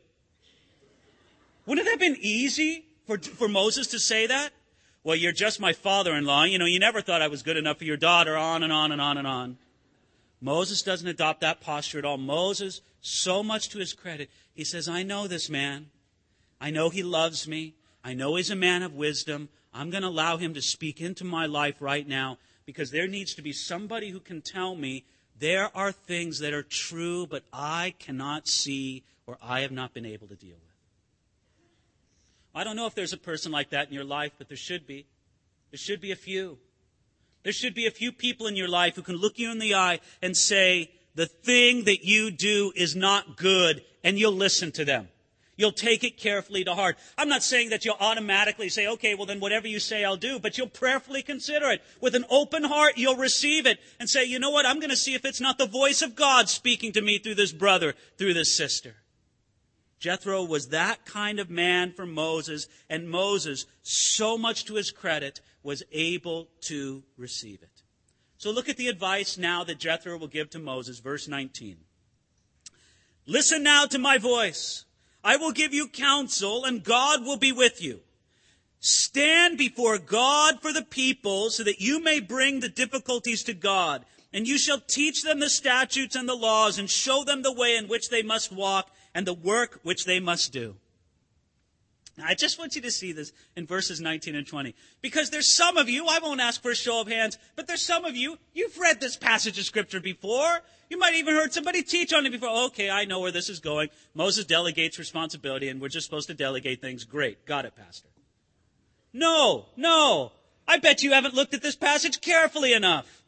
Wouldn't 1.66 1.86
it 1.86 1.90
have 1.90 1.98
been 1.98 2.16
easy 2.20 2.86
for, 3.06 3.18
for 3.18 3.48
Moses 3.48 3.88
to 3.88 3.98
say 3.98 4.26
that? 4.28 4.52
Well, 5.02 5.16
you're 5.16 5.32
just 5.32 5.60
my 5.60 5.72
father 5.72 6.14
in 6.14 6.24
law. 6.24 6.44
You 6.44 6.58
know, 6.58 6.64
you 6.64 6.78
never 6.78 7.02
thought 7.02 7.22
I 7.22 7.28
was 7.28 7.42
good 7.42 7.56
enough 7.58 7.78
for 7.78 7.84
your 7.84 7.96
daughter, 7.96 8.36
on 8.36 8.62
and 8.62 8.72
on 8.72 8.90
and 8.90 9.02
on 9.02 9.18
and 9.18 9.26
on. 9.26 9.58
Moses 10.40 10.80
doesn't 10.80 11.08
adopt 11.08 11.40
that 11.40 11.60
posture 11.60 11.98
at 11.98 12.04
all. 12.04 12.18
Moses, 12.18 12.80
so 13.00 13.42
much 13.42 13.68
to 13.70 13.78
his 13.78 13.92
credit, 13.92 14.30
he 14.54 14.64
says, 14.64 14.88
I 14.88 15.02
know 15.02 15.26
this 15.26 15.50
man. 15.50 15.90
I 16.60 16.70
know 16.70 16.88
he 16.88 17.02
loves 17.02 17.48
me. 17.48 17.74
I 18.02 18.14
know 18.14 18.36
he's 18.36 18.50
a 18.50 18.56
man 18.56 18.82
of 18.82 18.94
wisdom. 18.94 19.50
I'm 19.74 19.90
going 19.90 20.02
to 20.02 20.08
allow 20.08 20.36
him 20.36 20.54
to 20.54 20.62
speak 20.62 21.00
into 21.00 21.24
my 21.24 21.46
life 21.46 21.82
right 21.82 22.06
now 22.06 22.38
because 22.64 22.90
there 22.90 23.08
needs 23.08 23.34
to 23.34 23.42
be 23.42 23.52
somebody 23.52 24.10
who 24.10 24.20
can 24.20 24.40
tell 24.40 24.76
me 24.76 25.04
there 25.38 25.76
are 25.76 25.90
things 25.90 26.38
that 26.38 26.54
are 26.54 26.62
true, 26.62 27.26
but 27.26 27.42
I 27.52 27.94
cannot 27.98 28.46
see 28.46 29.02
or 29.26 29.36
I 29.42 29.60
have 29.60 29.72
not 29.72 29.92
been 29.92 30.06
able 30.06 30.28
to 30.28 30.36
deal 30.36 30.54
with. 30.54 30.74
I 32.54 32.62
don't 32.62 32.76
know 32.76 32.86
if 32.86 32.94
there's 32.94 33.12
a 33.12 33.18
person 33.18 33.50
like 33.50 33.70
that 33.70 33.88
in 33.88 33.94
your 33.94 34.04
life, 34.04 34.32
but 34.38 34.48
there 34.48 34.56
should 34.56 34.86
be. 34.86 35.06
There 35.72 35.78
should 35.78 36.00
be 36.00 36.12
a 36.12 36.16
few. 36.16 36.58
There 37.42 37.52
should 37.52 37.74
be 37.74 37.86
a 37.86 37.90
few 37.90 38.12
people 38.12 38.46
in 38.46 38.54
your 38.54 38.68
life 38.68 38.94
who 38.94 39.02
can 39.02 39.16
look 39.16 39.38
you 39.38 39.50
in 39.50 39.58
the 39.58 39.74
eye 39.74 39.98
and 40.22 40.36
say, 40.36 40.90
the 41.16 41.26
thing 41.26 41.84
that 41.84 42.04
you 42.04 42.30
do 42.30 42.72
is 42.74 42.94
not 42.96 43.36
good, 43.36 43.84
and 44.02 44.18
you'll 44.18 44.32
listen 44.32 44.72
to 44.72 44.84
them. 44.84 45.08
You'll 45.56 45.72
take 45.72 46.02
it 46.02 46.18
carefully 46.18 46.64
to 46.64 46.74
heart. 46.74 46.96
I'm 47.16 47.28
not 47.28 47.42
saying 47.42 47.70
that 47.70 47.84
you'll 47.84 47.96
automatically 48.00 48.68
say, 48.68 48.88
okay, 48.88 49.14
well 49.14 49.26
then 49.26 49.40
whatever 49.40 49.68
you 49.68 49.78
say 49.78 50.04
I'll 50.04 50.16
do, 50.16 50.38
but 50.38 50.58
you'll 50.58 50.68
prayerfully 50.68 51.22
consider 51.22 51.70
it. 51.70 51.82
With 52.00 52.14
an 52.14 52.24
open 52.28 52.64
heart, 52.64 52.94
you'll 52.96 53.16
receive 53.16 53.66
it 53.66 53.78
and 54.00 54.08
say, 54.08 54.24
you 54.24 54.38
know 54.38 54.50
what, 54.50 54.66
I'm 54.66 54.80
going 54.80 54.90
to 54.90 54.96
see 54.96 55.14
if 55.14 55.24
it's 55.24 55.40
not 55.40 55.58
the 55.58 55.66
voice 55.66 56.02
of 56.02 56.16
God 56.16 56.48
speaking 56.48 56.92
to 56.92 57.02
me 57.02 57.18
through 57.18 57.36
this 57.36 57.52
brother, 57.52 57.94
through 58.18 58.34
this 58.34 58.56
sister. 58.56 58.96
Jethro 60.00 60.44
was 60.44 60.68
that 60.68 61.06
kind 61.06 61.38
of 61.38 61.48
man 61.48 61.92
for 61.92 62.04
Moses, 62.04 62.66
and 62.90 63.08
Moses, 63.08 63.64
so 63.82 64.36
much 64.36 64.66
to 64.66 64.74
his 64.74 64.90
credit, 64.90 65.40
was 65.62 65.82
able 65.92 66.48
to 66.62 67.02
receive 67.16 67.62
it. 67.62 67.82
So 68.36 68.50
look 68.50 68.68
at 68.68 68.76
the 68.76 68.88
advice 68.88 69.38
now 69.38 69.64
that 69.64 69.78
Jethro 69.78 70.18
will 70.18 70.26
give 70.26 70.50
to 70.50 70.58
Moses, 70.58 70.98
verse 70.98 71.26
19. 71.26 71.78
Listen 73.26 73.62
now 73.62 73.86
to 73.86 73.98
my 73.98 74.18
voice. 74.18 74.84
I 75.24 75.36
will 75.36 75.52
give 75.52 75.72
you 75.72 75.88
counsel, 75.88 76.64
and 76.64 76.84
God 76.84 77.24
will 77.24 77.38
be 77.38 77.50
with 77.50 77.82
you. 77.82 78.00
Stand 78.78 79.56
before 79.56 79.96
God 79.96 80.60
for 80.60 80.70
the 80.70 80.84
people 80.84 81.48
so 81.48 81.64
that 81.64 81.80
you 81.80 82.02
may 82.02 82.20
bring 82.20 82.60
the 82.60 82.68
difficulties 82.68 83.42
to 83.44 83.54
God. 83.54 84.04
And 84.34 84.46
you 84.46 84.58
shall 84.58 84.80
teach 84.80 85.22
them 85.22 85.40
the 85.40 85.48
statutes 85.48 86.14
and 86.14 86.28
the 86.28 86.34
laws 86.34 86.78
and 86.78 86.90
show 86.90 87.24
them 87.24 87.42
the 87.42 87.52
way 87.52 87.76
in 87.76 87.88
which 87.88 88.10
they 88.10 88.22
must 88.22 88.52
walk 88.52 88.90
and 89.14 89.26
the 89.26 89.32
work 89.32 89.80
which 89.84 90.04
they 90.04 90.20
must 90.20 90.52
do. 90.52 90.76
Now, 92.18 92.26
I 92.28 92.34
just 92.34 92.58
want 92.58 92.76
you 92.76 92.82
to 92.82 92.90
see 92.90 93.12
this 93.12 93.32
in 93.56 93.66
verses 93.66 94.00
19 94.00 94.34
and 94.36 94.46
20. 94.46 94.74
Because 95.00 95.30
there's 95.30 95.54
some 95.54 95.76
of 95.76 95.88
you, 95.88 96.06
I 96.06 96.18
won't 96.18 96.40
ask 96.40 96.60
for 96.60 96.70
a 96.70 96.76
show 96.76 97.00
of 97.00 97.08
hands, 97.08 97.38
but 97.56 97.66
there's 97.66 97.86
some 97.86 98.04
of 98.04 98.16
you, 98.16 98.38
you've 98.52 98.78
read 98.78 99.00
this 99.00 99.16
passage 99.16 99.58
of 99.58 99.64
scripture 99.64 100.00
before. 100.00 100.60
You 100.88 100.98
might 100.98 101.14
even 101.14 101.34
heard 101.34 101.52
somebody 101.52 101.82
teach 101.82 102.12
on 102.12 102.26
it 102.26 102.30
before. 102.30 102.66
Okay, 102.66 102.90
I 102.90 103.04
know 103.04 103.20
where 103.20 103.32
this 103.32 103.48
is 103.48 103.60
going. 103.60 103.88
Moses 104.14 104.44
delegates 104.44 104.98
responsibility 104.98 105.68
and 105.68 105.80
we're 105.80 105.88
just 105.88 106.06
supposed 106.06 106.28
to 106.28 106.34
delegate 106.34 106.80
things. 106.80 107.04
Great. 107.04 107.46
Got 107.46 107.64
it, 107.64 107.74
Pastor. 107.76 108.08
No, 109.12 109.66
no. 109.76 110.32
I 110.66 110.78
bet 110.78 111.02
you 111.02 111.12
haven't 111.12 111.34
looked 111.34 111.54
at 111.54 111.62
this 111.62 111.76
passage 111.76 112.20
carefully 112.20 112.72
enough. 112.72 113.22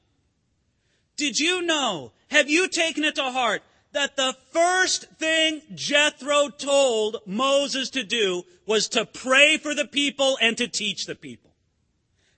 Did 1.17 1.39
you 1.39 1.63
know? 1.63 2.13
Have 2.29 2.51
you 2.51 2.69
taken 2.69 3.05
it 3.05 3.15
to 3.15 3.25
heart 3.25 3.63
that 3.93 4.17
the 4.17 4.37
first 4.51 5.07
thing 5.13 5.63
Jethro 5.75 6.49
told 6.49 7.19
Moses 7.25 7.91
to 7.91 8.03
do 8.03 8.43
was 8.67 8.89
to 8.89 9.07
pray 9.07 9.57
for 9.57 9.75
the 9.75 9.87
people 9.87 10.37
and 10.41 10.57
to 10.59 10.69
teach 10.69 11.07
the 11.07 11.15
people 11.15 11.46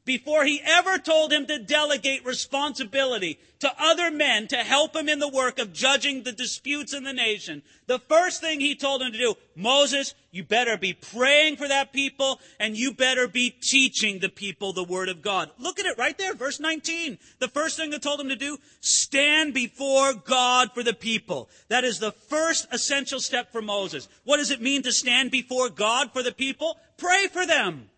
before 0.09 0.47
he 0.47 0.63
ever 0.65 0.97
told 0.97 1.31
him 1.31 1.45
to 1.45 1.59
delegate 1.59 2.25
responsibility 2.25 3.39
to 3.59 3.71
other 3.79 4.11
men 4.11 4.49
to 4.49 4.57
help 4.57 4.97
him 4.97 5.07
in 5.07 5.19
the 5.19 5.29
work 5.29 5.59
of 5.59 5.71
judging 5.75 6.23
the 6.23 6.33
disputes 6.33 6.95
in 6.95 7.05
the 7.05 7.13
nation, 7.13 7.63
the 7.89 7.99
first 7.99 8.41
thing 8.41 8.59
he 8.59 8.75
told 8.75 9.03
him 9.03 9.13
to 9.13 9.19
do, 9.19 9.35
Moses, 9.55 10.15
you 10.31 10.45
better 10.45 10.79
be 10.79 10.95
praying 10.95 11.57
for 11.57 11.69
that 11.69 11.93
people 11.93 12.41
and 12.59 12.75
you 12.75 12.95
better 12.95 13.29
be 13.29 13.51
teaching 13.51 14.19
the 14.19 14.31
people 14.31 14.73
the 14.73 14.83
word 14.83 15.11
of 15.11 15.21
God. 15.21 15.51
Look 15.59 15.79
at 15.79 15.85
it 15.85 15.99
right 15.99 16.17
there, 16.17 16.33
verse 16.33 16.59
19. 16.59 17.19
The 17.39 17.49
first 17.49 17.77
thing 17.77 17.93
he 17.93 17.99
told 17.99 18.19
him 18.19 18.31
to 18.31 18.37
do, 18.37 18.57
stand 18.81 19.53
before 19.53 20.15
God 20.15 20.71
for 20.73 20.83
the 20.83 20.95
people. 20.95 21.51
That 21.69 21.85
is 21.85 21.99
the 21.99 22.13
first 22.13 22.67
essential 22.73 23.21
step 23.21 23.53
for 23.53 23.61
Moses. 23.61 24.09
What 24.25 24.39
does 24.39 24.51
it 24.51 24.63
mean 24.63 24.81
to 24.85 24.93
stand 24.93 25.31
before 25.31 25.69
God 25.69 26.15
for 26.15 26.23
the 26.23 26.33
people? 26.33 26.79
Pray 26.97 27.27
for 27.31 27.45
them. 27.45 27.91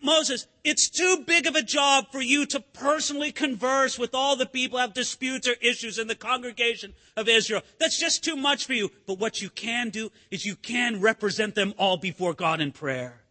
Moses, 0.00 0.46
it's 0.62 0.88
too 0.88 1.24
big 1.26 1.46
of 1.46 1.56
a 1.56 1.62
job 1.62 2.12
for 2.12 2.20
you 2.20 2.46
to 2.46 2.60
personally 2.60 3.32
converse 3.32 3.98
with 3.98 4.14
all 4.14 4.36
the 4.36 4.46
people 4.46 4.78
have 4.78 4.94
disputes 4.94 5.48
or 5.48 5.54
issues 5.60 5.98
in 5.98 6.06
the 6.06 6.14
congregation 6.14 6.94
of 7.16 7.28
Israel. 7.28 7.62
That's 7.80 7.98
just 7.98 8.22
too 8.22 8.36
much 8.36 8.66
for 8.66 8.74
you. 8.74 8.90
But 9.06 9.18
what 9.18 9.42
you 9.42 9.50
can 9.50 9.90
do 9.90 10.10
is 10.30 10.46
you 10.46 10.56
can 10.56 11.00
represent 11.00 11.54
them 11.54 11.74
all 11.76 11.96
before 11.96 12.34
God 12.34 12.60
in 12.60 12.70
prayer. 12.70 13.22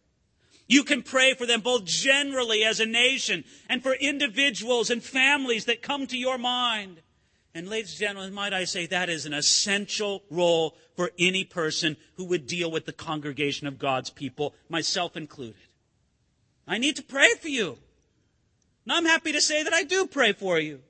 You 0.68 0.84
can 0.84 1.02
pray 1.04 1.34
for 1.34 1.46
them 1.46 1.62
both 1.62 1.86
generally 1.86 2.64
as 2.64 2.80
a 2.80 2.86
nation 2.86 3.44
and 3.70 3.84
for 3.84 3.94
individuals 3.94 4.90
and 4.90 5.04
families 5.04 5.66
that 5.66 5.82
come 5.82 6.08
to 6.08 6.18
your 6.18 6.38
mind. 6.38 7.02
And 7.54 7.70
ladies 7.70 7.92
and 7.92 8.00
gentlemen, 8.00 8.34
might 8.34 8.54
I 8.54 8.64
say 8.64 8.88
that 8.88 9.10
is 9.10 9.26
an 9.26 9.34
essential 9.34 10.24
role 10.30 10.76
for 10.96 11.12
any 11.20 11.44
person 11.44 11.98
who 12.16 12.26
would 12.26 12.48
deal 12.48 12.72
with 12.72 12.86
the 12.86 12.94
congregation 12.94 13.68
of 13.68 13.78
God's 13.78 14.10
people, 14.10 14.56
myself 14.70 15.16
included. 15.16 15.56
I 16.68 16.78
need 16.78 16.96
to 16.96 17.04
pray 17.04 17.30
for 17.40 17.50
you. 17.50 17.78
And 18.86 18.94
I'm 18.94 19.06
happy 19.06 19.32
to 19.32 19.42
say 19.42 19.64
that 19.64 19.74
I 19.74 19.84
do 19.84 20.08
pray 20.08 20.34
for 20.34 20.60
you. 20.60 20.82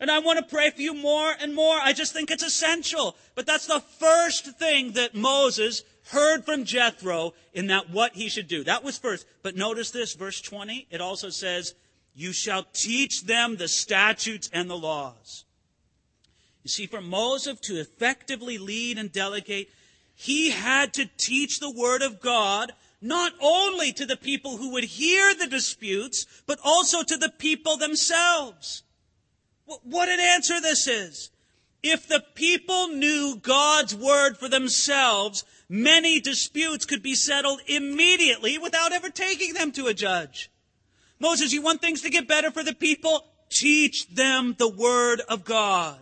And 0.00 0.10
I 0.10 0.20
want 0.20 0.38
to 0.38 0.44
pray 0.44 0.70
for 0.70 0.80
you 0.80 0.94
more 0.94 1.32
and 1.40 1.54
more. 1.54 1.76
I 1.76 1.92
just 1.92 2.12
think 2.12 2.30
it's 2.30 2.44
essential. 2.44 3.16
But 3.34 3.46
that's 3.46 3.66
the 3.66 3.80
first 3.80 4.58
thing 4.58 4.92
that 4.92 5.14
Moses 5.14 5.82
heard 6.10 6.44
from 6.44 6.64
Jethro 6.64 7.34
in 7.52 7.66
that 7.66 7.90
what 7.90 8.14
he 8.14 8.28
should 8.28 8.48
do. 8.48 8.62
That 8.64 8.84
was 8.84 8.96
first. 8.96 9.26
But 9.42 9.56
notice 9.56 9.90
this, 9.90 10.14
verse 10.14 10.40
20, 10.40 10.86
it 10.90 11.00
also 11.00 11.30
says, 11.30 11.74
You 12.14 12.32
shall 12.32 12.64
teach 12.72 13.24
them 13.24 13.56
the 13.56 13.68
statutes 13.68 14.48
and 14.52 14.70
the 14.70 14.78
laws. 14.78 15.44
You 16.62 16.70
see, 16.70 16.86
for 16.86 17.00
Moses 17.00 17.58
to 17.60 17.80
effectively 17.80 18.58
lead 18.58 18.98
and 18.98 19.10
delegate, 19.10 19.70
he 20.14 20.50
had 20.50 20.94
to 20.94 21.08
teach 21.16 21.58
the 21.58 21.70
word 21.70 22.02
of 22.02 22.20
God 22.20 22.72
not 23.00 23.32
only 23.40 23.92
to 23.92 24.06
the 24.06 24.16
people 24.16 24.56
who 24.56 24.72
would 24.72 24.84
hear 24.84 25.34
the 25.34 25.46
disputes, 25.46 26.26
but 26.46 26.58
also 26.64 27.02
to 27.02 27.16
the 27.16 27.30
people 27.30 27.76
themselves. 27.76 28.82
What 29.82 30.08
an 30.08 30.20
answer 30.20 30.60
this 30.60 30.86
is. 30.86 31.30
If 31.82 32.08
the 32.08 32.24
people 32.34 32.88
knew 32.88 33.36
God's 33.36 33.94
word 33.94 34.36
for 34.36 34.48
themselves, 34.48 35.44
many 35.68 36.20
disputes 36.20 36.84
could 36.84 37.02
be 37.02 37.14
settled 37.14 37.60
immediately 37.66 38.58
without 38.58 38.92
ever 38.92 39.10
taking 39.10 39.54
them 39.54 39.70
to 39.72 39.86
a 39.86 39.94
judge. 39.94 40.50
Moses, 41.20 41.52
you 41.52 41.62
want 41.62 41.80
things 41.80 42.02
to 42.02 42.10
get 42.10 42.26
better 42.26 42.50
for 42.50 42.64
the 42.64 42.74
people? 42.74 43.24
Teach 43.50 44.08
them 44.08 44.56
the 44.58 44.68
word 44.68 45.20
of 45.28 45.44
God. 45.44 45.98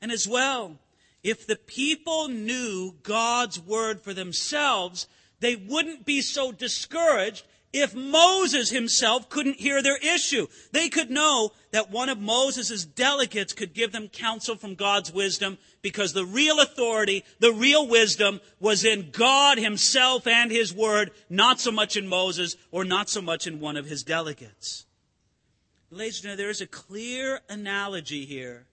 And 0.00 0.12
as 0.12 0.28
well, 0.28 0.78
if 1.24 1.46
the 1.46 1.56
people 1.56 2.28
knew 2.28 2.94
God's 3.02 3.58
word 3.58 4.02
for 4.02 4.14
themselves, 4.14 5.08
they 5.40 5.56
wouldn't 5.56 6.04
be 6.04 6.20
so 6.20 6.52
discouraged 6.52 7.44
if 7.72 7.94
Moses 7.94 8.70
himself 8.70 9.28
couldn't 9.28 9.60
hear 9.60 9.82
their 9.82 9.98
issue. 9.98 10.46
They 10.72 10.88
could 10.88 11.10
know 11.10 11.52
that 11.70 11.90
one 11.90 12.08
of 12.08 12.18
Moses' 12.18 12.84
delegates 12.84 13.52
could 13.52 13.74
give 13.74 13.92
them 13.92 14.08
counsel 14.08 14.56
from 14.56 14.74
God's 14.74 15.12
wisdom 15.12 15.58
because 15.82 16.12
the 16.12 16.24
real 16.24 16.60
authority, 16.60 17.24
the 17.40 17.52
real 17.52 17.86
wisdom 17.86 18.40
was 18.58 18.84
in 18.84 19.10
God 19.10 19.58
himself 19.58 20.26
and 20.26 20.50
his 20.50 20.72
word, 20.72 21.10
not 21.28 21.60
so 21.60 21.70
much 21.70 21.96
in 21.96 22.08
Moses 22.08 22.56
or 22.70 22.84
not 22.84 23.10
so 23.10 23.20
much 23.20 23.46
in 23.46 23.60
one 23.60 23.76
of 23.76 23.86
his 23.86 24.02
delegates. 24.02 24.86
Ladies 25.90 26.16
and 26.16 26.22
gentlemen, 26.22 26.38
there 26.38 26.50
is 26.50 26.60
a 26.60 26.66
clear 26.66 27.40
analogy 27.48 28.24
here 28.24 28.66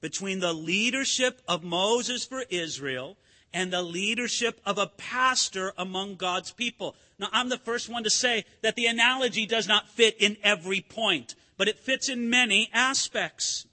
between 0.00 0.40
the 0.40 0.52
leadership 0.52 1.40
of 1.46 1.62
Moses 1.62 2.24
for 2.24 2.44
Israel 2.48 3.16
and 3.52 3.72
the 3.72 3.82
leadership 3.82 4.60
of 4.64 4.78
a 4.78 4.86
pastor 4.86 5.72
among 5.76 6.16
God's 6.16 6.52
people. 6.52 6.94
Now, 7.18 7.28
I'm 7.32 7.48
the 7.48 7.58
first 7.58 7.88
one 7.88 8.04
to 8.04 8.10
say 8.10 8.44
that 8.62 8.76
the 8.76 8.86
analogy 8.86 9.46
does 9.46 9.66
not 9.66 9.88
fit 9.88 10.16
in 10.18 10.36
every 10.42 10.80
point, 10.80 11.34
but 11.56 11.68
it 11.68 11.78
fits 11.78 12.08
in 12.08 12.30
many 12.30 12.70
aspects. 12.72 13.66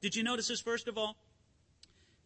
Did 0.00 0.14
you 0.14 0.22
notice 0.22 0.48
this, 0.48 0.60
first 0.60 0.88
of 0.88 0.96
all? 0.96 1.16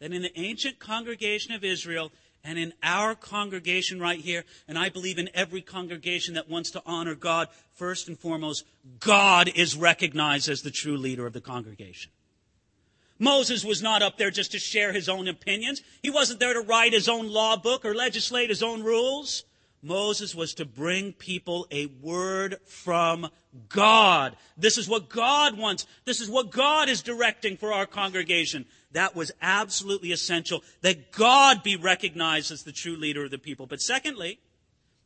That 0.00 0.12
in 0.12 0.22
the 0.22 0.38
ancient 0.38 0.78
congregation 0.78 1.52
of 1.52 1.64
Israel, 1.64 2.12
and 2.42 2.58
in 2.58 2.72
our 2.82 3.14
congregation 3.14 4.00
right 4.00 4.18
here, 4.20 4.44
and 4.66 4.78
I 4.78 4.88
believe 4.88 5.18
in 5.18 5.28
every 5.34 5.60
congregation 5.60 6.34
that 6.34 6.48
wants 6.48 6.70
to 6.70 6.82
honor 6.86 7.14
God, 7.14 7.48
first 7.74 8.08
and 8.08 8.18
foremost, 8.18 8.64
God 8.98 9.50
is 9.54 9.76
recognized 9.76 10.48
as 10.48 10.62
the 10.62 10.70
true 10.70 10.96
leader 10.96 11.26
of 11.26 11.32
the 11.32 11.40
congregation. 11.40 12.10
Moses 13.20 13.64
was 13.64 13.82
not 13.82 14.02
up 14.02 14.16
there 14.16 14.30
just 14.30 14.52
to 14.52 14.58
share 14.58 14.92
his 14.92 15.08
own 15.08 15.28
opinions. 15.28 15.82
He 16.02 16.10
wasn't 16.10 16.40
there 16.40 16.54
to 16.54 16.62
write 16.62 16.94
his 16.94 17.08
own 17.08 17.28
law 17.28 17.54
book 17.56 17.84
or 17.84 17.94
legislate 17.94 18.48
his 18.48 18.62
own 18.62 18.82
rules. 18.82 19.44
Moses 19.82 20.34
was 20.34 20.54
to 20.54 20.64
bring 20.64 21.12
people 21.12 21.66
a 21.70 21.86
word 21.86 22.56
from 22.66 23.28
God. 23.68 24.36
This 24.56 24.78
is 24.78 24.88
what 24.88 25.10
God 25.10 25.56
wants. 25.56 25.86
This 26.06 26.20
is 26.20 26.30
what 26.30 26.50
God 26.50 26.88
is 26.88 27.02
directing 27.02 27.58
for 27.58 27.72
our 27.72 27.86
congregation. 27.86 28.64
That 28.92 29.14
was 29.14 29.32
absolutely 29.40 30.12
essential 30.12 30.64
that 30.80 31.12
God 31.12 31.62
be 31.62 31.76
recognized 31.76 32.50
as 32.50 32.62
the 32.62 32.72
true 32.72 32.96
leader 32.96 33.24
of 33.24 33.30
the 33.30 33.38
people. 33.38 33.66
But 33.66 33.80
secondly, 33.80 34.40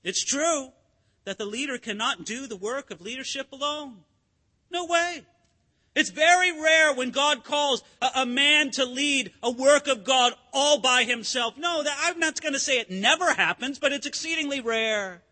it's 0.05 0.25
true 0.25 0.71
that 1.25 1.39
the 1.39 1.47
leader 1.47 1.79
cannot 1.79 2.25
do 2.25 2.47
the 2.47 2.57
work 2.57 2.91
of 2.91 3.01
leadership 3.01 3.53
alone. 3.53 3.99
No 4.71 4.87
way. 4.87 5.25
It's 5.95 6.11
very 6.11 6.51
rare 6.51 6.93
when 6.93 7.11
God 7.11 7.45
calls 7.45 7.85
a, 8.03 8.23
a, 8.23 8.27
man 8.27 8.73
to 8.73 8.85
lead 8.85 9.33
a 9.43 9.51
work 9.51 9.87
of 9.87 10.03
God 10.03 10.33
all 10.53 10.81
by 10.81 11.05
himself. 11.05 11.57
No, 11.57 11.85
that, 11.85 11.97
I'm 12.03 12.19
not 12.19 12.41
going 12.41 12.53
to 12.53 12.59
say 12.59 12.79
it 12.79 12.91
never 12.91 13.33
happens, 13.33 13.79
but 13.79 13.93
it's 13.93 14.07
exceedingly 14.07 14.61
rare. 14.61 15.23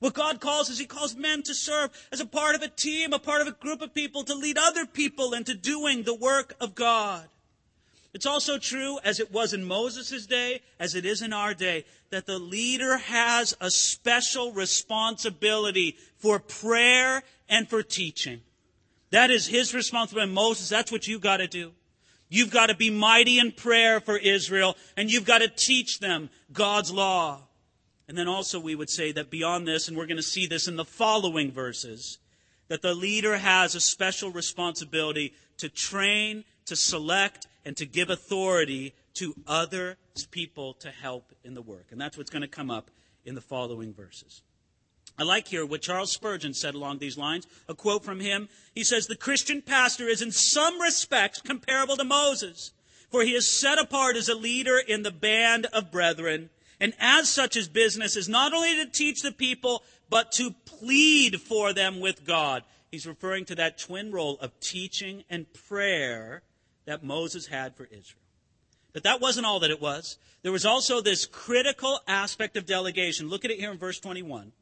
What 0.00 0.14
God 0.14 0.40
calls 0.40 0.70
is 0.70 0.78
He 0.78 0.86
calls 0.86 1.14
men 1.14 1.42
to 1.44 1.54
serve 1.54 1.90
as 2.10 2.20
a 2.20 2.26
part 2.26 2.54
of 2.54 2.62
a 2.62 2.68
team, 2.68 3.12
a 3.12 3.18
part 3.18 3.42
of 3.42 3.48
a 3.48 3.52
group 3.52 3.82
of 3.82 3.94
people, 3.94 4.24
to 4.24 4.34
lead 4.34 4.58
other 4.58 4.86
people 4.86 5.34
into 5.34 5.54
doing 5.54 6.02
the 6.02 6.14
work 6.14 6.54
of 6.60 6.74
God. 6.74 7.28
It's 8.12 8.26
also 8.26 8.58
true, 8.58 8.98
as 9.04 9.20
it 9.20 9.30
was 9.30 9.52
in 9.52 9.64
Moses' 9.64 10.26
day, 10.26 10.62
as 10.80 10.94
it 10.94 11.04
is 11.04 11.22
in 11.22 11.32
our 11.32 11.54
day, 11.54 11.84
that 12.10 12.26
the 12.26 12.38
leader 12.38 12.96
has 12.96 13.54
a 13.60 13.70
special 13.70 14.52
responsibility 14.52 15.96
for 16.16 16.40
prayer 16.40 17.22
and 17.48 17.68
for 17.68 17.82
teaching. 17.82 18.40
That 19.10 19.30
is 19.30 19.46
his 19.46 19.74
responsibility. 19.74 20.32
Moses, 20.32 20.68
that's 20.68 20.92
what 20.92 21.06
you've 21.06 21.20
got 21.20 21.38
to 21.38 21.46
do. 21.46 21.72
You've 22.28 22.52
got 22.52 22.66
to 22.66 22.76
be 22.76 22.90
mighty 22.90 23.40
in 23.40 23.50
prayer 23.50 24.00
for 24.00 24.16
Israel, 24.16 24.76
and 24.96 25.10
you've 25.10 25.24
got 25.24 25.38
to 25.38 25.48
teach 25.48 25.98
them 25.98 26.30
God's 26.52 26.92
law. 26.92 27.42
And 28.06 28.16
then 28.16 28.28
also, 28.28 28.60
we 28.60 28.74
would 28.74 28.90
say 28.90 29.12
that 29.12 29.30
beyond 29.30 29.66
this, 29.66 29.88
and 29.88 29.96
we're 29.96 30.06
going 30.06 30.16
to 30.16 30.22
see 30.22 30.46
this 30.46 30.68
in 30.68 30.76
the 30.76 30.84
following 30.84 31.50
verses, 31.50 32.18
that 32.68 32.82
the 32.82 32.94
leader 32.94 33.36
has 33.36 33.74
a 33.74 33.80
special 33.80 34.30
responsibility 34.30 35.32
to 35.58 35.68
train, 35.68 36.44
to 36.66 36.76
select, 36.76 37.48
and 37.64 37.76
to 37.76 37.86
give 37.86 38.10
authority 38.10 38.94
to 39.14 39.34
other 39.46 39.96
people 40.30 40.74
to 40.74 40.90
help 40.90 41.32
in 41.42 41.54
the 41.54 41.62
work. 41.62 41.86
And 41.90 42.00
that's 42.00 42.16
what's 42.16 42.30
going 42.30 42.42
to 42.42 42.48
come 42.48 42.70
up 42.70 42.90
in 43.24 43.34
the 43.34 43.40
following 43.40 43.92
verses. 43.92 44.42
I 45.18 45.22
like 45.22 45.48
here 45.48 45.66
what 45.66 45.82
Charles 45.82 46.12
Spurgeon 46.12 46.54
said 46.54 46.74
along 46.74 46.98
these 46.98 47.18
lines. 47.18 47.46
A 47.68 47.74
quote 47.74 48.04
from 48.04 48.20
him. 48.20 48.48
He 48.74 48.84
says, 48.84 49.06
The 49.06 49.16
Christian 49.16 49.60
pastor 49.60 50.08
is 50.08 50.22
in 50.22 50.32
some 50.32 50.80
respects 50.80 51.42
comparable 51.42 51.98
to 51.98 52.04
Moses, 52.04 52.72
for 53.10 53.22
he 53.22 53.34
is 53.34 53.60
set 53.60 53.78
apart 53.78 54.16
as 54.16 54.30
a 54.30 54.34
leader 54.34 54.78
in 54.78 55.02
the 55.02 55.10
band 55.10 55.66
of 55.66 55.92
brethren. 55.92 56.48
And 56.80 56.94
as 56.98 57.28
such, 57.28 57.54
his 57.54 57.68
business 57.68 58.16
is 58.16 58.30
not 58.30 58.54
only 58.54 58.76
to 58.76 58.90
teach 58.90 59.20
the 59.20 59.32
people, 59.32 59.82
but 60.08 60.32
to 60.32 60.54
plead 60.64 61.40
for 61.42 61.74
them 61.74 62.00
with 62.00 62.24
God. 62.24 62.64
He's 62.90 63.06
referring 63.06 63.44
to 63.46 63.54
that 63.56 63.78
twin 63.78 64.10
role 64.10 64.38
of 64.40 64.58
teaching 64.60 65.24
and 65.28 65.52
prayer 65.52 66.42
that 66.86 67.04
Moses 67.04 67.46
had 67.46 67.76
for 67.76 67.84
Israel. 67.84 68.22
But 68.92 69.04
that 69.04 69.20
wasn't 69.20 69.46
all 69.46 69.60
that 69.60 69.70
it 69.70 69.82
was. 69.82 70.16
There 70.42 70.50
was 70.50 70.64
also 70.64 71.00
this 71.00 71.26
critical 71.26 72.00
aspect 72.08 72.56
of 72.56 72.64
delegation. 72.66 73.28
Look 73.28 73.44
at 73.44 73.50
it 73.50 73.60
here 73.60 73.70
in 73.70 73.78
verse 73.78 74.00
21. 74.00 74.52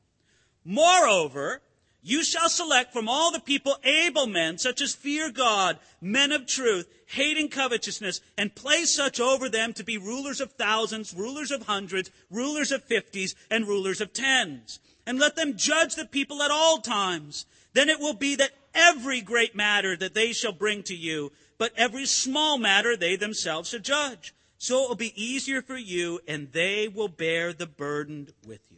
Moreover, 0.71 1.63
you 2.03 2.23
shall 2.23 2.51
select 2.51 2.93
from 2.93 3.09
all 3.09 3.33
the 3.33 3.41
people 3.41 3.79
able 3.85 4.27
men, 4.27 4.59
such 4.59 4.83
as 4.83 4.95
fear 4.95 5.31
God, 5.31 5.79
men 6.03 6.31
of 6.31 6.47
truth, 6.47 6.87
hating 7.07 7.49
covetousness, 7.49 8.21
and 8.37 8.55
place 8.55 8.95
such 8.95 9.19
over 9.19 9.49
them 9.49 9.73
to 9.73 9.83
be 9.83 9.97
rulers 9.97 10.43
of 10.43 10.53
thousands, 10.53 11.15
rulers 11.15 11.51
of 11.51 11.63
hundreds, 11.63 12.11
rulers 12.31 12.71
of 12.71 12.85
fifties, 12.85 13.35
and 13.51 13.67
rulers 13.67 14.03
of 14.03 14.13
tens. 14.13 14.79
And 15.07 15.19
let 15.19 15.37
them 15.37 15.57
judge 15.57 15.95
the 15.95 16.05
people 16.05 16.43
at 16.43 16.51
all 16.51 16.83
times. 16.83 17.47
Then 17.73 17.89
it 17.89 17.99
will 17.99 18.13
be 18.13 18.37
that 18.37 18.53
every 18.75 19.23
great 19.23 19.57
matter 19.57 19.97
that 19.97 20.13
they 20.13 20.35
shall 20.35 20.53
bring 20.53 20.83
to 20.83 20.95
you, 20.95 21.33
but 21.57 21.73
every 21.79 22.05
small 22.05 22.59
matter 22.59 22.95
they 22.95 23.17
themselves 23.17 23.71
shall 23.71 23.81
judge. 23.81 24.35
So 24.59 24.85
it 24.85 24.89
will 24.91 24.97
be 24.97 25.15
easier 25.17 25.63
for 25.63 25.79
you, 25.79 26.21
and 26.29 26.53
they 26.53 26.89
will 26.89 27.09
bear 27.09 27.55
the 27.55 27.67
burden 27.67 28.29
with 28.47 28.61
you. 28.71 28.77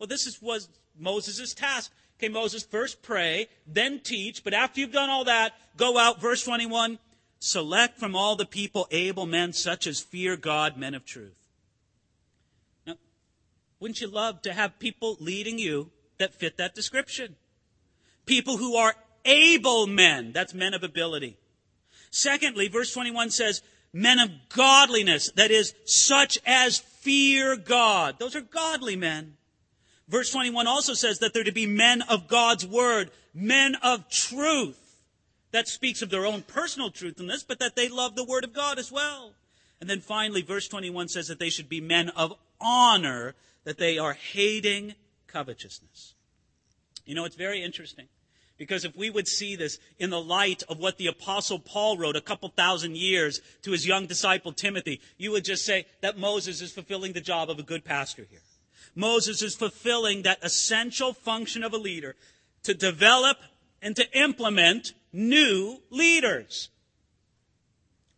Well, 0.00 0.08
this 0.08 0.26
is, 0.26 0.42
was 0.42 0.68
Moses' 0.98 1.54
task. 1.54 1.92
Okay, 2.18 2.28
Moses, 2.28 2.62
first 2.62 3.02
pray, 3.02 3.48
then 3.66 4.00
teach, 4.00 4.44
but 4.44 4.54
after 4.54 4.80
you've 4.80 4.92
done 4.92 5.10
all 5.10 5.24
that, 5.24 5.54
go 5.76 5.98
out, 5.98 6.20
verse 6.20 6.44
21, 6.44 6.98
select 7.40 7.98
from 7.98 8.14
all 8.14 8.36
the 8.36 8.46
people 8.46 8.86
able 8.92 9.26
men 9.26 9.52
such 9.52 9.88
as 9.88 10.00
fear 10.00 10.36
God, 10.36 10.76
men 10.76 10.94
of 10.94 11.04
truth. 11.04 11.48
Now, 12.86 12.94
wouldn't 13.80 14.00
you 14.00 14.06
love 14.06 14.42
to 14.42 14.52
have 14.52 14.78
people 14.78 15.16
leading 15.18 15.58
you 15.58 15.90
that 16.18 16.34
fit 16.34 16.58
that 16.58 16.76
description? 16.76 17.34
People 18.24 18.56
who 18.56 18.76
are 18.76 18.94
able 19.24 19.88
men, 19.88 20.32
that's 20.32 20.54
men 20.54 20.74
of 20.74 20.84
ability. 20.84 21.36
Secondly, 22.12 22.68
verse 22.68 22.92
21 22.92 23.30
says, 23.30 23.62
men 23.92 24.20
of 24.20 24.30
godliness, 24.48 25.32
that 25.32 25.50
is, 25.50 25.74
such 25.84 26.38
as 26.46 26.78
fear 26.78 27.56
God. 27.56 28.20
Those 28.20 28.36
are 28.36 28.40
godly 28.40 28.94
men. 28.96 29.36
Verse 30.12 30.30
21 30.30 30.66
also 30.66 30.92
says 30.92 31.20
that 31.20 31.32
they're 31.32 31.42
to 31.42 31.52
be 31.52 31.66
men 31.66 32.02
of 32.02 32.28
God's 32.28 32.66
word, 32.66 33.10
men 33.32 33.76
of 33.82 34.10
truth. 34.10 34.98
That 35.52 35.68
speaks 35.68 36.02
of 36.02 36.10
their 36.10 36.26
own 36.26 36.42
personal 36.42 36.90
truthfulness, 36.90 37.42
but 37.42 37.58
that 37.60 37.76
they 37.76 37.88
love 37.88 38.14
the 38.14 38.24
word 38.24 38.44
of 38.44 38.52
God 38.52 38.78
as 38.78 38.92
well. 38.92 39.32
And 39.80 39.88
then 39.88 40.00
finally, 40.00 40.42
verse 40.42 40.68
21 40.68 41.08
says 41.08 41.28
that 41.28 41.38
they 41.38 41.48
should 41.48 41.70
be 41.70 41.80
men 41.80 42.10
of 42.10 42.34
honor, 42.60 43.34
that 43.64 43.78
they 43.78 43.96
are 43.96 44.12
hating 44.12 44.96
covetousness. 45.28 46.12
You 47.06 47.14
know, 47.14 47.24
it's 47.24 47.36
very 47.36 47.62
interesting. 47.62 48.08
Because 48.58 48.84
if 48.84 48.94
we 48.94 49.08
would 49.08 49.26
see 49.26 49.56
this 49.56 49.78
in 49.98 50.10
the 50.10 50.20
light 50.20 50.62
of 50.68 50.78
what 50.78 50.98
the 50.98 51.06
apostle 51.06 51.58
Paul 51.58 51.96
wrote 51.96 52.16
a 52.16 52.20
couple 52.20 52.50
thousand 52.50 52.98
years 52.98 53.40
to 53.62 53.72
his 53.72 53.86
young 53.86 54.04
disciple 54.04 54.52
Timothy, 54.52 55.00
you 55.16 55.30
would 55.30 55.46
just 55.46 55.64
say 55.64 55.86
that 56.02 56.18
Moses 56.18 56.60
is 56.60 56.70
fulfilling 56.70 57.14
the 57.14 57.22
job 57.22 57.48
of 57.48 57.58
a 57.58 57.62
good 57.62 57.82
pastor 57.82 58.26
here. 58.28 58.42
Moses 58.94 59.42
is 59.42 59.54
fulfilling 59.54 60.22
that 60.22 60.38
essential 60.42 61.12
function 61.12 61.64
of 61.64 61.72
a 61.72 61.78
leader 61.78 62.14
to 62.64 62.74
develop 62.74 63.38
and 63.80 63.96
to 63.96 64.18
implement 64.18 64.92
new 65.12 65.80
leaders. 65.90 66.68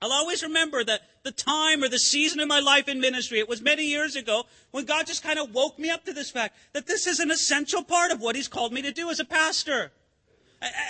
I'll 0.02 0.12
always 0.12 0.42
remember 0.42 0.84
that 0.84 1.00
the 1.22 1.32
time 1.32 1.82
or 1.82 1.88
the 1.88 1.98
season 1.98 2.38
of 2.40 2.48
my 2.48 2.60
life 2.60 2.88
in 2.88 3.00
ministry, 3.00 3.38
it 3.38 3.48
was 3.48 3.62
many 3.62 3.86
years 3.86 4.16
ago, 4.16 4.44
when 4.70 4.84
God 4.84 5.06
just 5.06 5.22
kind 5.22 5.38
of 5.38 5.54
woke 5.54 5.78
me 5.78 5.88
up 5.88 6.04
to 6.04 6.12
this 6.12 6.30
fact 6.30 6.56
that 6.74 6.86
this 6.86 7.06
is 7.06 7.20
an 7.20 7.30
essential 7.30 7.82
part 7.82 8.10
of 8.10 8.20
what 8.20 8.36
He's 8.36 8.48
called 8.48 8.72
me 8.72 8.82
to 8.82 8.92
do 8.92 9.08
as 9.08 9.20
a 9.20 9.24
pastor. 9.24 9.92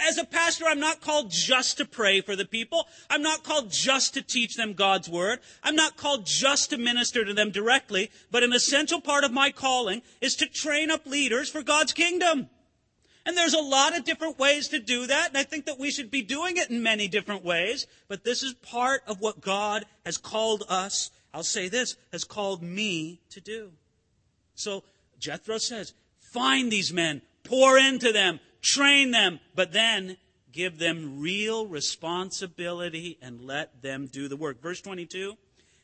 As 0.07 0.19
a 0.19 0.25
pastor, 0.25 0.67
I'm 0.67 0.81
not 0.81 1.01
called 1.01 1.31
just 1.31 1.79
to 1.79 1.85
pray 1.85 2.21
for 2.21 2.37
the 2.37 2.45
people. 2.45 2.87
I'm 3.11 3.23
not 3.23 3.43
called 3.43 3.71
just 3.71 4.15
to 4.15 4.23
teach 4.23 4.57
them 4.57 4.75
God's 4.75 5.09
word. 5.09 5.41
I'm 5.63 5.75
not 5.75 5.97
called 5.97 6.27
just 6.27 6.71
to 6.71 6.79
minister 6.79 7.25
to 7.25 7.35
them 7.35 7.51
directly, 7.51 8.11
but 8.31 8.43
an 8.43 8.53
essential 8.53 9.01
part 9.01 9.25
of 9.25 9.33
my 9.33 9.51
calling 9.51 10.03
is 10.21 10.37
to 10.37 10.47
train 10.47 10.91
up 10.91 11.07
leaders 11.07 11.49
for 11.49 11.63
God's 11.63 11.93
kingdom. 11.93 12.49
And 13.27 13.37
there's 13.37 13.55
a 13.55 13.59
lot 13.59 13.97
of 13.97 14.05
different 14.05 14.39
ways 14.39 14.69
to 14.69 14.79
do 14.79 15.07
that, 15.07 15.29
and 15.29 15.39
I 15.39 15.45
think 15.45 15.65
that 15.65 15.79
we 15.79 15.91
should 15.91 16.11
be 16.11 16.23
doing 16.23 16.59
it 16.59 16.71
in 16.71 16.83
many 16.83 17.09
different 17.09 17.43
ways, 17.43 17.87
but 18.07 18.23
this 18.23 18.43
is 18.43 18.53
part 18.55 19.03
of 19.07 19.21
what 19.21 19.41
God 19.41 19.87
has 20.05 20.19
called 20.19 20.65
us, 20.69 21.11
I'll 21.33 21.43
say 21.43 21.69
this, 21.69 21.97
has 22.13 22.25
called 22.25 22.63
me 22.63 23.21
to 23.31 23.41
do. 23.41 23.73
So 24.55 24.85
Jethro 25.19 25.57
says, 25.57 25.95
find 26.21 26.71
these 26.71 26.93
men, 26.93 27.23
pour 27.45 27.79
into 27.79 28.13
them, 28.13 28.41
train 28.65 29.13
them, 29.13 29.39
but 29.55 29.73
then 29.73 30.17
give 30.51 30.79
them 30.79 31.21
real 31.21 31.67
responsibility 31.67 33.19
and 33.23 33.43
let 33.43 33.83
them 33.83 34.07
do 34.07 34.27
the 34.29 34.37
work. 34.37 34.61
Verse 34.61 34.81
22 34.81 35.37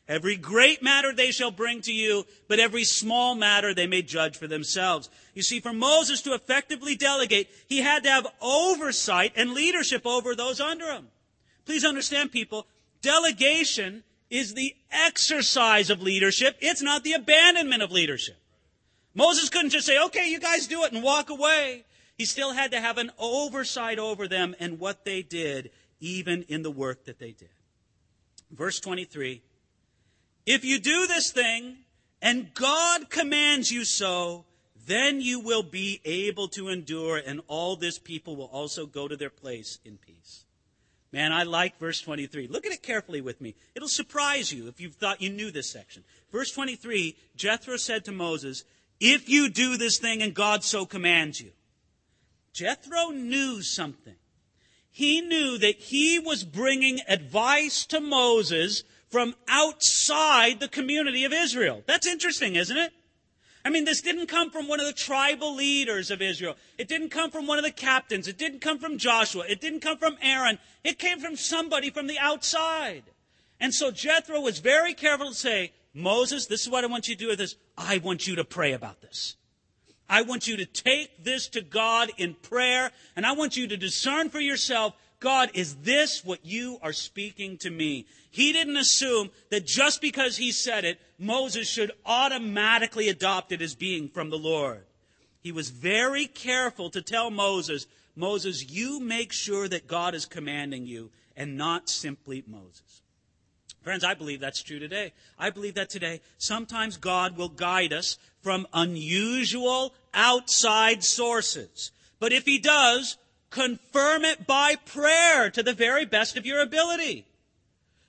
Every 0.07 0.35
great 0.35 0.83
matter 0.83 1.13
they 1.13 1.31
shall 1.31 1.51
bring 1.51 1.79
to 1.83 1.93
you, 1.93 2.25
but 2.49 2.59
every 2.59 2.83
small 2.83 3.33
matter 3.33 3.73
they 3.73 3.87
may 3.87 4.01
judge 4.01 4.35
for 4.35 4.47
themselves. 4.47 5.09
You 5.33 5.41
see, 5.41 5.61
for 5.61 5.71
Moses 5.71 6.21
to 6.23 6.33
effectively 6.33 6.95
delegate, 6.95 7.49
he 7.69 7.81
had 7.81 8.03
to 8.03 8.09
have 8.09 8.27
oversight 8.41 9.31
and 9.37 9.53
leadership 9.53 10.05
over 10.05 10.35
those 10.35 10.59
under 10.59 10.91
him. 10.91 11.07
Please 11.65 11.85
understand, 11.85 12.33
people, 12.33 12.67
delegation 13.01 14.03
is 14.29 14.53
the 14.53 14.75
exercise 14.91 15.89
of 15.89 16.01
leadership. 16.01 16.57
It's 16.59 16.81
not 16.81 17.03
the 17.03 17.13
abandonment 17.13 17.81
of 17.81 17.91
leadership. 17.91 18.37
Moses 19.13 19.49
couldn't 19.49 19.69
just 19.69 19.85
say, 19.85 19.97
okay, 20.05 20.29
you 20.29 20.39
guys 20.39 20.67
do 20.67 20.83
it 20.83 20.91
and 20.91 21.03
walk 21.03 21.29
away. 21.29 21.85
He 22.21 22.25
still 22.25 22.53
had 22.53 22.69
to 22.69 22.79
have 22.79 22.99
an 22.99 23.09
oversight 23.17 23.97
over 23.97 24.27
them 24.27 24.55
and 24.59 24.77
what 24.77 25.05
they 25.05 25.23
did, 25.23 25.71
even 25.99 26.43
in 26.43 26.61
the 26.61 26.69
work 26.69 27.05
that 27.05 27.17
they 27.17 27.31
did. 27.31 27.49
Verse 28.51 28.79
23 28.79 29.41
If 30.45 30.63
you 30.63 30.77
do 30.77 31.07
this 31.07 31.31
thing, 31.31 31.77
and 32.21 32.53
God 32.53 33.09
commands 33.09 33.71
you 33.71 33.85
so, 33.85 34.45
then 34.85 35.19
you 35.19 35.39
will 35.39 35.63
be 35.63 35.99
able 36.05 36.47
to 36.49 36.69
endure, 36.69 37.17
and 37.17 37.41
all 37.47 37.75
this 37.75 37.97
people 37.97 38.35
will 38.35 38.51
also 38.53 38.85
go 38.85 39.07
to 39.07 39.17
their 39.17 39.31
place 39.31 39.79
in 39.83 39.97
peace. 39.97 40.45
Man, 41.11 41.33
I 41.33 41.41
like 41.41 41.79
verse 41.79 42.01
23. 42.01 42.49
Look 42.49 42.67
at 42.67 42.71
it 42.71 42.83
carefully 42.83 43.21
with 43.21 43.41
me. 43.41 43.55
It'll 43.73 43.87
surprise 43.87 44.53
you 44.53 44.67
if 44.67 44.79
you 44.79 44.91
thought 44.91 45.23
you 45.23 45.31
knew 45.31 45.49
this 45.49 45.71
section. 45.71 46.03
Verse 46.31 46.51
23 46.51 47.17
Jethro 47.35 47.77
said 47.77 48.05
to 48.05 48.11
Moses, 48.11 48.63
If 48.99 49.27
you 49.27 49.49
do 49.49 49.75
this 49.75 49.97
thing 49.97 50.21
and 50.21 50.35
God 50.35 50.63
so 50.63 50.85
commands 50.85 51.41
you. 51.41 51.49
Jethro 52.53 53.09
knew 53.09 53.61
something. 53.61 54.15
He 54.89 55.21
knew 55.21 55.57
that 55.57 55.77
he 55.77 56.19
was 56.19 56.43
bringing 56.43 56.99
advice 57.07 57.85
to 57.87 58.01
Moses 58.01 58.83
from 59.09 59.35
outside 59.47 60.59
the 60.59 60.67
community 60.67 61.23
of 61.23 61.33
Israel. 61.33 61.83
That's 61.85 62.07
interesting, 62.07 62.55
isn't 62.55 62.77
it? 62.77 62.91
I 63.63 63.69
mean, 63.69 63.85
this 63.85 64.01
didn't 64.01 64.27
come 64.27 64.49
from 64.49 64.67
one 64.67 64.79
of 64.79 64.87
the 64.87 64.93
tribal 64.93 65.55
leaders 65.55 66.09
of 66.09 66.21
Israel. 66.21 66.55
It 66.77 66.87
didn't 66.87 67.09
come 67.09 67.29
from 67.29 67.45
one 67.45 67.59
of 67.59 67.63
the 67.63 67.71
captains. 67.71 68.27
It 68.27 68.37
didn't 68.37 68.59
come 68.59 68.79
from 68.79 68.97
Joshua. 68.97 69.45
It 69.47 69.61
didn't 69.61 69.81
come 69.81 69.97
from 69.97 70.17
Aaron. 70.21 70.57
It 70.83 70.97
came 70.97 71.19
from 71.19 71.35
somebody 71.35 71.89
from 71.89 72.07
the 72.07 72.17
outside. 72.17 73.03
And 73.59 73.73
so 73.73 73.91
Jethro 73.91 74.41
was 74.41 74.59
very 74.59 74.93
careful 74.93 75.29
to 75.29 75.35
say, 75.35 75.73
Moses, 75.93 76.47
this 76.47 76.61
is 76.61 76.69
what 76.69 76.83
I 76.83 76.87
want 76.87 77.07
you 77.07 77.15
to 77.15 77.19
do 77.19 77.27
with 77.27 77.37
this. 77.37 77.55
I 77.77 77.99
want 77.99 78.25
you 78.25 78.35
to 78.35 78.43
pray 78.43 78.73
about 78.73 79.01
this. 79.01 79.35
I 80.11 80.23
want 80.23 80.45
you 80.45 80.57
to 80.57 80.65
take 80.65 81.23
this 81.23 81.47
to 81.49 81.61
God 81.61 82.11
in 82.17 82.33
prayer, 82.33 82.91
and 83.15 83.25
I 83.25 83.31
want 83.31 83.55
you 83.55 83.65
to 83.67 83.77
discern 83.77 84.29
for 84.29 84.41
yourself 84.41 84.93
God, 85.21 85.51
is 85.53 85.75
this 85.75 86.25
what 86.25 86.43
you 86.43 86.79
are 86.81 86.93
speaking 86.93 87.57
to 87.59 87.69
me? 87.69 88.07
He 88.31 88.51
didn't 88.51 88.75
assume 88.75 89.29
that 89.51 89.67
just 89.67 90.01
because 90.01 90.35
he 90.35 90.51
said 90.51 90.83
it, 90.83 90.99
Moses 91.19 91.69
should 91.69 91.91
automatically 92.07 93.07
adopt 93.07 93.51
it 93.51 93.61
as 93.61 93.75
being 93.75 94.09
from 94.09 94.31
the 94.31 94.37
Lord. 94.39 94.83
He 95.39 95.51
was 95.51 95.69
very 95.69 96.25
careful 96.25 96.89
to 96.89 97.03
tell 97.03 97.29
Moses, 97.29 97.85
Moses, 98.15 98.71
you 98.71 98.99
make 98.99 99.31
sure 99.31 99.67
that 99.67 99.87
God 99.87 100.15
is 100.15 100.25
commanding 100.25 100.87
you 100.87 101.11
and 101.37 101.55
not 101.55 101.87
simply 101.87 102.43
Moses. 102.47 103.00
Friends, 103.83 104.03
I 104.03 104.13
believe 104.13 104.39
that's 104.39 104.61
true 104.61 104.77
today. 104.77 105.11
I 105.39 105.49
believe 105.49 105.73
that 105.73 105.89
today 105.89 106.21
sometimes 106.37 106.97
God 106.97 107.35
will 107.35 107.49
guide 107.49 107.93
us 107.93 108.17
from 108.41 108.67
unusual 108.73 109.95
outside 110.13 111.03
sources. 111.03 111.91
But 112.19 112.31
if 112.31 112.45
he 112.45 112.59
does, 112.59 113.17
confirm 113.49 114.23
it 114.23 114.45
by 114.45 114.75
prayer 114.75 115.49
to 115.49 115.63
the 115.63 115.73
very 115.73 116.05
best 116.05 116.37
of 116.37 116.45
your 116.45 116.61
ability. 116.61 117.25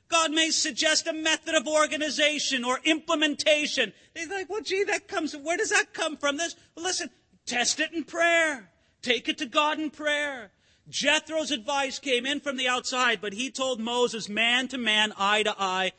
God 0.09 0.31
may 0.31 0.51
suggest 0.51 1.07
a 1.07 1.13
method 1.15 1.55
of 1.55 1.67
organization 1.67 2.65
or 2.65 2.79
implementation. 2.85 3.95
They're 4.15 4.29
like, 4.29 4.51
well, 4.51 4.61
gee, 4.61 4.85
that 4.85 5.09
comes, 5.09 5.35
where 5.35 5.57
does 5.57 5.71
that 5.71 5.95
come 5.95 6.19
from? 6.19 6.37
This, 6.37 6.55
well, 6.77 6.85
listen, 6.85 7.09
test 7.47 7.81
it 7.81 7.95
in 7.95 8.05
prayer. 8.05 8.69
Take 9.01 9.31
it 9.31 9.39
to 9.39 9.47
God 9.47 9.81
in 9.81 9.89
prayer. 9.89 10.51
Jethro's 10.91 11.51
advice 11.51 11.99
came 11.99 12.27
in 12.27 12.41
from 12.41 12.57
the 12.57 12.69
outside, 12.69 13.21
but 13.21 13.33
he 13.33 13.51
told 13.51 13.81
Moses, 13.81 14.29
man 14.29 14.69
to 14.69 14.79
man, 14.79 15.13
eye 15.17 15.43
to 15.45 15.55
eye, 15.59 15.93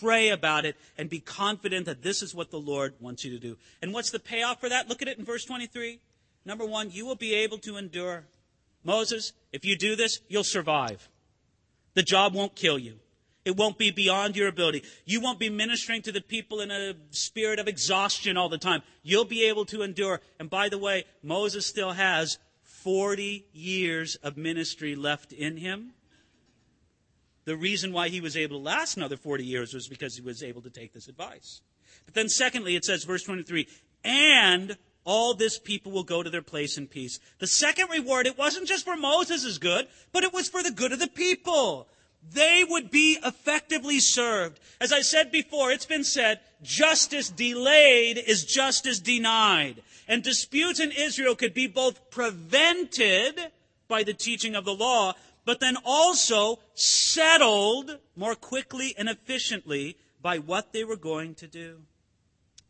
pray 0.00 0.30
about 0.30 0.64
it 0.64 0.76
and 0.98 1.08
be 1.08 1.20
confident 1.20 1.86
that 1.86 2.02
this 2.02 2.22
is 2.22 2.34
what 2.34 2.50
the 2.50 2.58
Lord 2.58 2.94
wants 3.00 3.24
you 3.24 3.30
to 3.30 3.38
do. 3.38 3.56
And 3.82 3.92
what's 3.92 4.10
the 4.10 4.18
payoff 4.18 4.60
for 4.60 4.68
that? 4.68 4.88
Look 4.88 5.02
at 5.02 5.08
it 5.08 5.18
in 5.18 5.24
verse 5.24 5.44
23. 5.44 6.00
Number 6.44 6.64
one, 6.64 6.90
you 6.90 7.06
will 7.06 7.14
be 7.14 7.34
able 7.34 7.58
to 7.58 7.76
endure. 7.76 8.24
Moses, 8.82 9.32
if 9.52 9.64
you 9.64 9.76
do 9.76 9.96
this, 9.96 10.20
you'll 10.28 10.44
survive. 10.44 11.08
The 11.94 12.02
job 12.02 12.34
won't 12.34 12.54
kill 12.54 12.78
you. 12.78 12.98
It 13.44 13.56
won't 13.56 13.76
be 13.76 13.90
beyond 13.90 14.36
your 14.36 14.48
ability. 14.48 14.84
You 15.04 15.20
won't 15.20 15.38
be 15.38 15.50
ministering 15.50 16.02
to 16.02 16.12
the 16.12 16.22
people 16.22 16.60
in 16.60 16.70
a 16.70 16.94
spirit 17.10 17.58
of 17.58 17.68
exhaustion 17.68 18.36
all 18.36 18.48
the 18.48 18.58
time. 18.58 18.82
You'll 19.02 19.26
be 19.26 19.44
able 19.44 19.66
to 19.66 19.82
endure. 19.82 20.22
And 20.38 20.48
by 20.48 20.70
the 20.70 20.78
way, 20.78 21.04
Moses 21.22 21.66
still 21.66 21.92
has 21.92 22.38
40 22.84 23.46
years 23.54 24.14
of 24.16 24.36
ministry 24.36 24.94
left 24.94 25.32
in 25.32 25.56
him. 25.56 25.94
The 27.46 27.56
reason 27.56 27.92
why 27.92 28.10
he 28.10 28.20
was 28.20 28.36
able 28.36 28.58
to 28.58 28.62
last 28.62 28.96
another 28.96 29.16
40 29.16 29.44
years 29.44 29.72
was 29.72 29.88
because 29.88 30.14
he 30.14 30.22
was 30.22 30.42
able 30.42 30.62
to 30.62 30.70
take 30.70 30.92
this 30.92 31.08
advice. 31.08 31.62
But 32.04 32.14
then, 32.14 32.28
secondly, 32.28 32.76
it 32.76 32.84
says, 32.84 33.04
verse 33.04 33.22
23, 33.22 33.66
and 34.04 34.76
all 35.04 35.34
this 35.34 35.58
people 35.58 35.92
will 35.92 36.04
go 36.04 36.22
to 36.22 36.30
their 36.30 36.42
place 36.42 36.76
in 36.76 36.86
peace. 36.86 37.18
The 37.38 37.46
second 37.46 37.88
reward, 37.90 38.26
it 38.26 38.38
wasn't 38.38 38.68
just 38.68 38.84
for 38.84 38.96
Moses' 38.96 39.58
good, 39.58 39.88
but 40.12 40.24
it 40.24 40.32
was 40.32 40.48
for 40.48 40.62
the 40.62 40.70
good 40.70 40.92
of 40.92 40.98
the 40.98 41.08
people. 41.08 41.88
They 42.32 42.64
would 42.68 42.90
be 42.90 43.18
effectively 43.24 44.00
served. 44.00 44.60
As 44.80 44.92
I 44.92 45.00
said 45.00 45.30
before, 45.30 45.70
it's 45.70 45.86
been 45.86 46.04
said, 46.04 46.40
justice 46.62 47.28
delayed 47.28 48.18
is 48.18 48.44
justice 48.44 48.98
denied. 48.98 49.82
And 50.06 50.22
disputes 50.22 50.80
in 50.80 50.92
Israel 50.92 51.34
could 51.34 51.54
be 51.54 51.66
both 51.66 52.10
prevented 52.10 53.40
by 53.88 54.02
the 54.02 54.14
teaching 54.14 54.54
of 54.54 54.64
the 54.64 54.74
law, 54.74 55.14
but 55.44 55.60
then 55.60 55.76
also 55.84 56.58
settled 56.74 57.98
more 58.16 58.34
quickly 58.34 58.94
and 58.96 59.08
efficiently 59.08 59.96
by 60.20 60.38
what 60.38 60.72
they 60.72 60.84
were 60.84 60.96
going 60.96 61.34
to 61.36 61.46
do. 61.46 61.82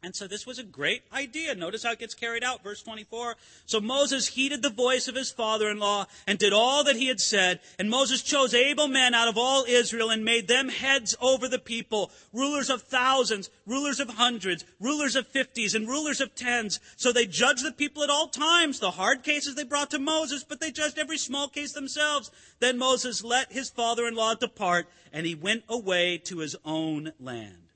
And 0.05 0.15
so 0.15 0.27
this 0.27 0.47
was 0.47 0.59
a 0.59 0.63
great 0.63 1.03
idea. 1.15 1.55
Notice 1.55 1.83
how 1.83 1.93
it 1.93 1.99
gets 1.99 2.15
carried 2.15 2.45
out. 2.45 2.63
Verse 2.63 2.83
24. 2.83 3.37
So 3.65 3.81
Moses 3.81 4.29
heeded 4.29 4.61
the 4.61 4.69
voice 4.69 5.09
of 5.09 5.15
his 5.15 5.31
father-in-law 5.31 6.07
and 6.27 6.39
did 6.39 6.53
all 6.53 6.85
that 6.85 6.97
he 6.97 7.09
had 7.09 7.21
said. 7.21 7.61
And 7.79 7.89
Moses 7.89 8.23
chose 8.23 8.53
able 8.53 8.87
men 8.87 9.15
out 9.15 9.29
of 9.29 9.39
all 9.39 9.65
Israel 9.67 10.11
and 10.11 10.23
made 10.23 10.47
them 10.47 10.69
heads 10.69 11.17
over 11.23 11.49
the 11.49 11.59
people, 11.59 12.11
rulers 12.35 12.69
of 12.69 12.83
thousands, 12.83 13.49
rulers 13.67 13.99
of 13.99 14.11
hundreds, 14.11 14.67
rulers 14.79 15.17
of 15.17 15.27
fifties, 15.27 15.75
and 15.75 15.89
rulers 15.89 16.21
of 16.21 16.35
tens. 16.35 16.81
So 16.97 17.11
they 17.11 17.25
judged 17.25 17.65
the 17.65 17.73
people 17.73 18.03
at 18.03 18.11
all 18.11 18.29
times. 18.29 18.81
The 18.81 18.91
hard 18.91 19.23
cases 19.23 19.55
they 19.55 19.65
brought 19.65 19.91
to 19.93 19.99
Moses, 19.99 20.45
but 20.45 20.61
they 20.61 20.71
judged 20.71 20.99
every 20.99 21.19
small 21.19 21.49
case 21.49 21.73
themselves. 21.73 22.31
Then 22.61 22.77
Moses 22.77 23.25
let 23.25 23.53
his 23.53 23.71
father-in-law 23.71 24.35
depart 24.35 24.87
and 25.15 25.25
he 25.25 25.35
went 25.35 25.65
away 25.67 26.19
to 26.19 26.39
his 26.39 26.57
own 26.65 27.13
land. 27.19 27.74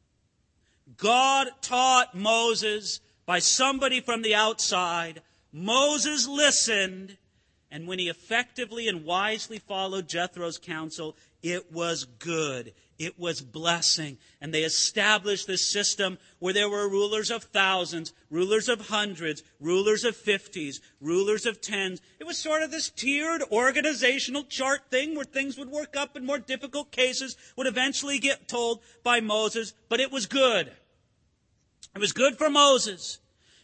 God 0.97 1.49
taught 1.61 2.15
Moses 2.15 3.01
by 3.27 3.39
somebody 3.41 4.01
from 4.01 4.23
the 4.23 4.35
outside. 4.35 5.23
Moses 5.53 6.27
listened, 6.27 7.17
and 7.71 7.87
when 7.87 7.99
he 7.99 8.09
effectively 8.09 8.89
and 8.89 9.05
wisely 9.05 9.59
followed 9.59 10.09
Jethro's 10.09 10.59
counsel, 10.59 11.17
it 11.43 11.71
was 11.71 12.05
good. 12.05 12.73
It 12.99 13.19
was 13.19 13.43
blessing. 13.43 14.17
And 14.41 14.53
they 14.53 14.63
established 14.63 15.47
this 15.47 15.71
system 15.71 16.19
where 16.39 16.55
there 16.55 16.71
were 16.71 16.89
rulers 16.89 17.31
of 17.31 17.45
thousands, 17.45 18.15
rulers 18.31 18.69
of 18.69 18.89
hundreds, 18.89 19.43
rulers 19.61 20.05
of 20.05 20.17
fifties, 20.17 20.81
rulers 21.01 21.45
of 21.45 21.61
tens. 21.61 22.01
It 22.19 22.27
was 22.27 22.39
sort 22.39 22.63
of 22.63 22.71
this 22.71 22.89
tiered 22.91 23.43
organizational 23.53 24.45
chart 24.45 24.91
thing 24.91 25.15
where 25.15 25.25
things 25.25 25.59
would 25.59 25.71
work 25.71 25.95
up 25.95 26.17
and 26.17 26.27
more 26.27 26.39
difficult 26.39 26.91
cases, 26.91 27.37
would 27.57 27.67
eventually 27.67 28.19
get 28.19 28.49
told 28.49 28.81
by 29.05 29.21
Moses, 29.21 29.75
but 29.91 30.01
it 30.01 30.11
was 30.11 30.27
good. 30.27 30.73
It 31.95 31.99
was 31.99 32.13
good 32.13 32.39
for 32.39 32.49
Moses 32.49 33.19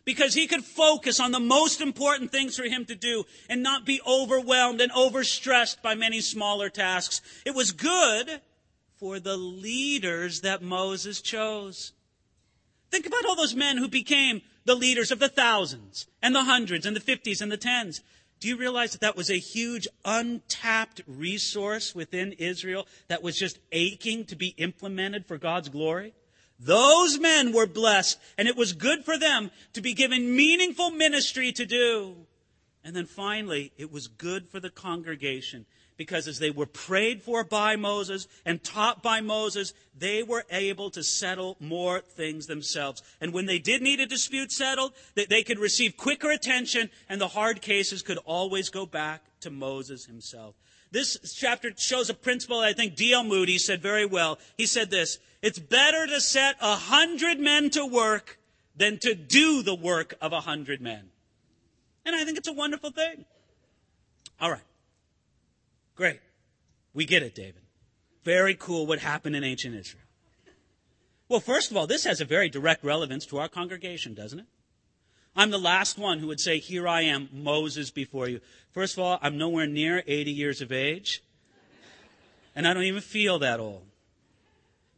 because 0.05 0.35
he 0.35 0.47
could 0.47 0.65
focus 0.65 1.21
on 1.21 1.33
the 1.33 1.41
most 1.41 1.81
important 1.81 2.31
things 2.31 2.57
for 2.57 2.65
him 2.65 2.85
to 2.85 2.95
do 2.95 3.25
and 3.49 3.63
not 3.63 3.87
be 3.87 4.01
overwhelmed 4.07 4.81
and 4.81 4.93
overstressed 4.93 5.83
by 5.83 5.95
many 5.95 6.21
smaller 6.21 6.69
tasks. 6.69 7.21
It 7.45 7.55
was 7.55 7.73
good 7.73 8.41
for 8.97 9.19
the 9.19 9.37
leaders 9.37 10.43
that 10.43 10.63
Moses 10.63 11.21
chose. 11.21 11.93
Think 12.91 13.07
about 13.07 13.25
all 13.25 13.37
those 13.37 13.55
men 13.55 13.77
who 13.77 13.89
became 13.89 14.43
the 14.65 14.75
leaders 14.75 15.11
of 15.11 15.19
the 15.19 15.29
thousands 15.29 16.07
and 16.23 16.35
the 16.35 16.45
hundreds 16.45 16.87
and 16.87 16.95
the 16.95 17.01
fifties 17.01 17.41
and 17.41 17.51
the 17.51 17.57
tens. 17.57 18.03
Do 18.41 18.49
you 18.49 18.57
realize 18.57 18.93
that 18.93 19.01
that 19.01 19.17
was 19.17 19.31
a 19.31 19.39
huge 19.39 19.89
untapped 20.05 21.01
resource 21.07 21.95
within 21.95 22.33
Israel 22.33 22.87
that 23.09 23.23
was 23.23 23.39
just 23.39 23.59
aching 23.73 24.27
to 24.27 24.37
be 24.37 24.49
implemented 24.59 25.27
for 25.27 25.39
God's 25.39 25.69
glory? 25.69 26.15
Those 26.59 27.19
men 27.19 27.53
were 27.53 27.67
blessed, 27.67 28.19
and 28.39 28.49
it 28.49 28.57
was 28.57 28.73
good 28.73 29.05
for 29.05 29.19
them 29.19 29.51
to 29.73 29.81
be 29.81 29.95
given 29.95 30.37
meaningful 30.37 30.91
ministry 30.91 31.53
to 31.53 31.67
do. 31.67 32.15
And 32.85 32.95
then 32.95 33.07
finally, 33.07 33.73
it 33.77 33.91
was 33.91 34.07
good 34.09 34.49
for 34.49 34.61
the 34.61 34.71
congregation 34.71 35.67
because 35.97 36.27
as 36.27 36.39
they 36.39 36.51
were 36.51 36.67
prayed 36.67 37.23
for 37.23 37.45
by 37.45 37.77
Moses 37.77 38.27
and 38.45 38.63
taught 38.63 39.03
by 39.03 39.21
Moses, 39.21 39.73
they 39.97 40.23
were 40.23 40.45
able 40.51 40.91
to 40.91 41.03
settle 41.03 41.57
more 41.61 42.01
things 42.01 42.47
themselves. 42.47 43.03
And 43.21 43.33
when 43.33 43.47
they 43.47 43.59
did 43.59 43.81
need 43.81 44.01
a 44.01 44.07
dispute 44.07 44.53
settled, 44.53 44.93
they 45.15 45.43
could 45.43 45.59
receive 45.59 45.97
quicker 45.97 46.31
attention 46.31 46.91
and 47.09 47.21
the 47.21 47.29
hard 47.29 47.63
cases 47.63 48.03
could 48.03 48.19
always 48.25 48.71
go 48.71 48.87
back 48.87 49.23
to 49.41 49.51
Moses 49.51 50.05
himself. 50.05 50.57
This 50.91 51.19
chapter 51.37 51.73
shows 51.77 52.09
a 52.09 52.15
principle 52.15 52.61
that 52.61 52.69
I 52.69 52.73
think 52.73 52.95
D.L. 52.95 53.25
Moody 53.25 53.59
said 53.59 53.83
very 53.83 54.07
well. 54.07 54.39
He 54.57 54.67
said 54.67 54.91
this, 54.91 55.19
it's 55.45 55.59
better 55.59 56.07
to 56.07 56.23
set 56.23 56.57
a 56.63 56.75
hundred 56.75 57.39
men 57.39 57.69
to 57.69 57.85
work 57.85 58.39
than 58.75 58.99
to 59.01 59.15
do 59.15 59.63
the 59.63 59.75
work 59.75 60.15
of 60.23 60.33
a 60.33 60.41
hundred 60.41 60.81
men. 60.81 61.11
And 62.07 62.17
I 62.17 62.25
think 62.25 62.39
it's 62.39 62.49
a 62.49 62.53
wonderful 62.55 62.91
thing. 62.91 63.27
All 64.41 64.51
right. 64.51 64.63
Great. 65.97 66.21
We 66.95 67.05
get 67.05 67.23
it, 67.23 67.35
David. 67.35 67.61
Very 68.25 68.55
cool 68.55 68.87
what 68.87 69.01
happened 69.01 69.37
in 69.37 69.45
ancient 69.45 69.75
Israel. 69.75 70.01
Well, 71.29 71.41
first 71.41 71.71
of 71.71 71.77
all, 71.77 71.87
this 71.87 72.05
has 72.05 72.23
a 72.23 72.25
very 72.25 72.49
direct 72.49 72.83
relevance 72.83 73.27
to 73.27 73.37
our 73.37 73.49
congregation, 73.51 74.15
doesn't 74.15 74.39
it? 74.39 74.47
I'm 75.37 75.51
the 75.51 75.59
last 75.59 75.99
one 75.99 76.21
who 76.21 76.27
would 76.29 76.41
say, 76.41 76.59
Here 76.59 76.89
I 76.89 77.03
am, 77.03 77.29
Moses 77.31 77.91
before 77.91 78.31
you. 78.31 78.41
First 78.73 78.95
of 78.95 79.05
all, 79.05 79.19
I'm 79.21 79.37
nowhere 79.37 79.67
near 79.67 80.03
80 80.07 80.31
years 80.31 80.63
of 80.63 80.73
age. 80.73 81.23
And 82.57 82.67
I 82.67 82.73
don't 82.73 82.85
even 82.85 83.03
feel 83.03 83.39
that 83.41 83.61
old. 83.61 83.83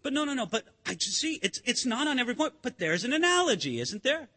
But 0.07 0.13
no, 0.13 0.23
no, 0.25 0.35
no. 0.35 0.47
But 0.47 0.67
I 0.87 0.95
just 0.95 1.17
see 1.17 1.41
it's, 1.43 1.61
it's 1.65 1.85
not 1.85 2.07
on 2.07 2.21
every 2.21 2.37
point. 2.37 2.53
But 2.63 2.79
there's 2.79 3.03
an 3.03 3.13
analogy, 3.13 3.81
isn't 3.81 4.05
there? 4.05 4.29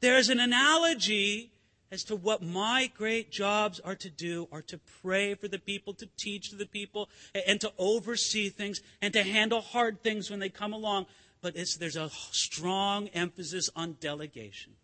There's 0.00 0.30
an 0.30 0.40
analogy 0.40 1.52
as 1.90 2.02
to 2.04 2.16
what 2.16 2.42
my 2.42 2.90
great 2.96 3.30
jobs 3.30 3.78
are 3.78 3.94
to 3.94 4.08
do 4.08 4.48
are 4.50 4.62
to 4.62 4.80
pray 5.02 5.34
for 5.34 5.48
the 5.48 5.58
people, 5.58 5.92
to 5.92 6.08
teach 6.18 6.48
to 6.48 6.56
the 6.56 6.64
people, 6.64 7.10
and 7.46 7.60
to 7.60 7.70
oversee 7.76 8.48
things, 8.48 8.80
and 9.02 9.12
to 9.12 9.22
handle 9.22 9.60
hard 9.60 10.02
things 10.02 10.30
when 10.30 10.40
they 10.40 10.48
come 10.48 10.72
along. 10.72 11.04
But 11.42 11.56
there's 11.56 11.96
a 11.96 12.08
strong 12.30 13.08
emphasis 13.08 13.68
on 13.76 13.98
delegation 14.00 14.76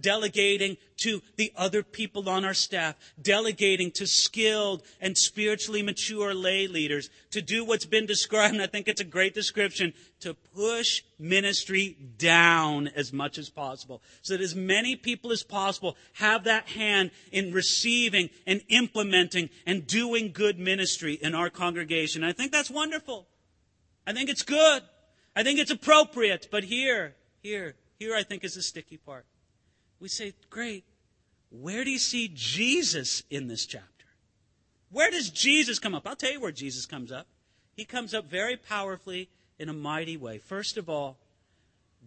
delegating 0.00 0.76
to 0.98 1.22
the 1.36 1.52
other 1.56 1.82
people 1.82 2.28
on 2.28 2.44
our 2.44 2.54
staff, 2.54 2.96
delegating 3.20 3.90
to 3.92 4.06
skilled 4.06 4.82
and 5.00 5.16
spiritually 5.16 5.82
mature 5.82 6.34
lay 6.34 6.66
leaders 6.66 7.08
to 7.30 7.40
do 7.40 7.64
what's 7.64 7.86
been 7.86 8.06
described, 8.06 8.54
and 8.54 8.62
I 8.62 8.66
think 8.66 8.88
it's 8.88 9.00
a 9.00 9.04
great 9.04 9.34
description, 9.34 9.92
to 10.20 10.34
push 10.34 11.02
ministry 11.18 11.96
down 12.18 12.88
as 12.88 13.12
much 13.12 13.38
as 13.38 13.48
possible. 13.48 14.02
So 14.22 14.36
that 14.36 14.42
as 14.42 14.54
many 14.54 14.96
people 14.96 15.30
as 15.30 15.42
possible 15.42 15.96
have 16.14 16.44
that 16.44 16.68
hand 16.68 17.12
in 17.30 17.52
receiving 17.52 18.30
and 18.46 18.62
implementing 18.68 19.50
and 19.66 19.86
doing 19.86 20.32
good 20.32 20.58
ministry 20.58 21.14
in 21.14 21.34
our 21.34 21.50
congregation. 21.50 22.24
I 22.24 22.32
think 22.32 22.50
that's 22.50 22.70
wonderful. 22.70 23.26
I 24.06 24.12
think 24.12 24.28
it's 24.30 24.42
good. 24.42 24.82
I 25.36 25.44
think 25.44 25.60
it's 25.60 25.70
appropriate. 25.70 26.48
But 26.50 26.64
here, 26.64 27.14
here, 27.42 27.76
here 27.98 28.16
I 28.16 28.24
think 28.24 28.42
is 28.42 28.54
the 28.54 28.62
sticky 28.62 28.96
part 28.96 29.24
we 30.00 30.08
say, 30.08 30.34
great. 30.50 30.84
Where 31.50 31.84
do 31.84 31.90
you 31.90 31.98
see 31.98 32.30
Jesus 32.34 33.22
in 33.30 33.48
this 33.48 33.66
chapter? 33.66 33.86
Where 34.90 35.10
does 35.10 35.30
Jesus 35.30 35.78
come 35.78 35.94
up? 35.94 36.06
I'll 36.06 36.16
tell 36.16 36.32
you 36.32 36.40
where 36.40 36.52
Jesus 36.52 36.86
comes 36.86 37.12
up. 37.12 37.26
He 37.74 37.84
comes 37.84 38.14
up 38.14 38.30
very 38.30 38.56
powerfully 38.56 39.28
in 39.58 39.68
a 39.68 39.72
mighty 39.72 40.16
way. 40.16 40.38
First 40.38 40.76
of 40.76 40.88
all, 40.88 41.18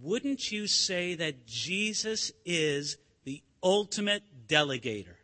wouldn't 0.01 0.51
you 0.51 0.67
say 0.67 1.15
that 1.15 1.45
Jesus 1.45 2.31
is 2.45 2.97
the 3.23 3.41
ultimate 3.63 4.23
delegator? 4.47 5.15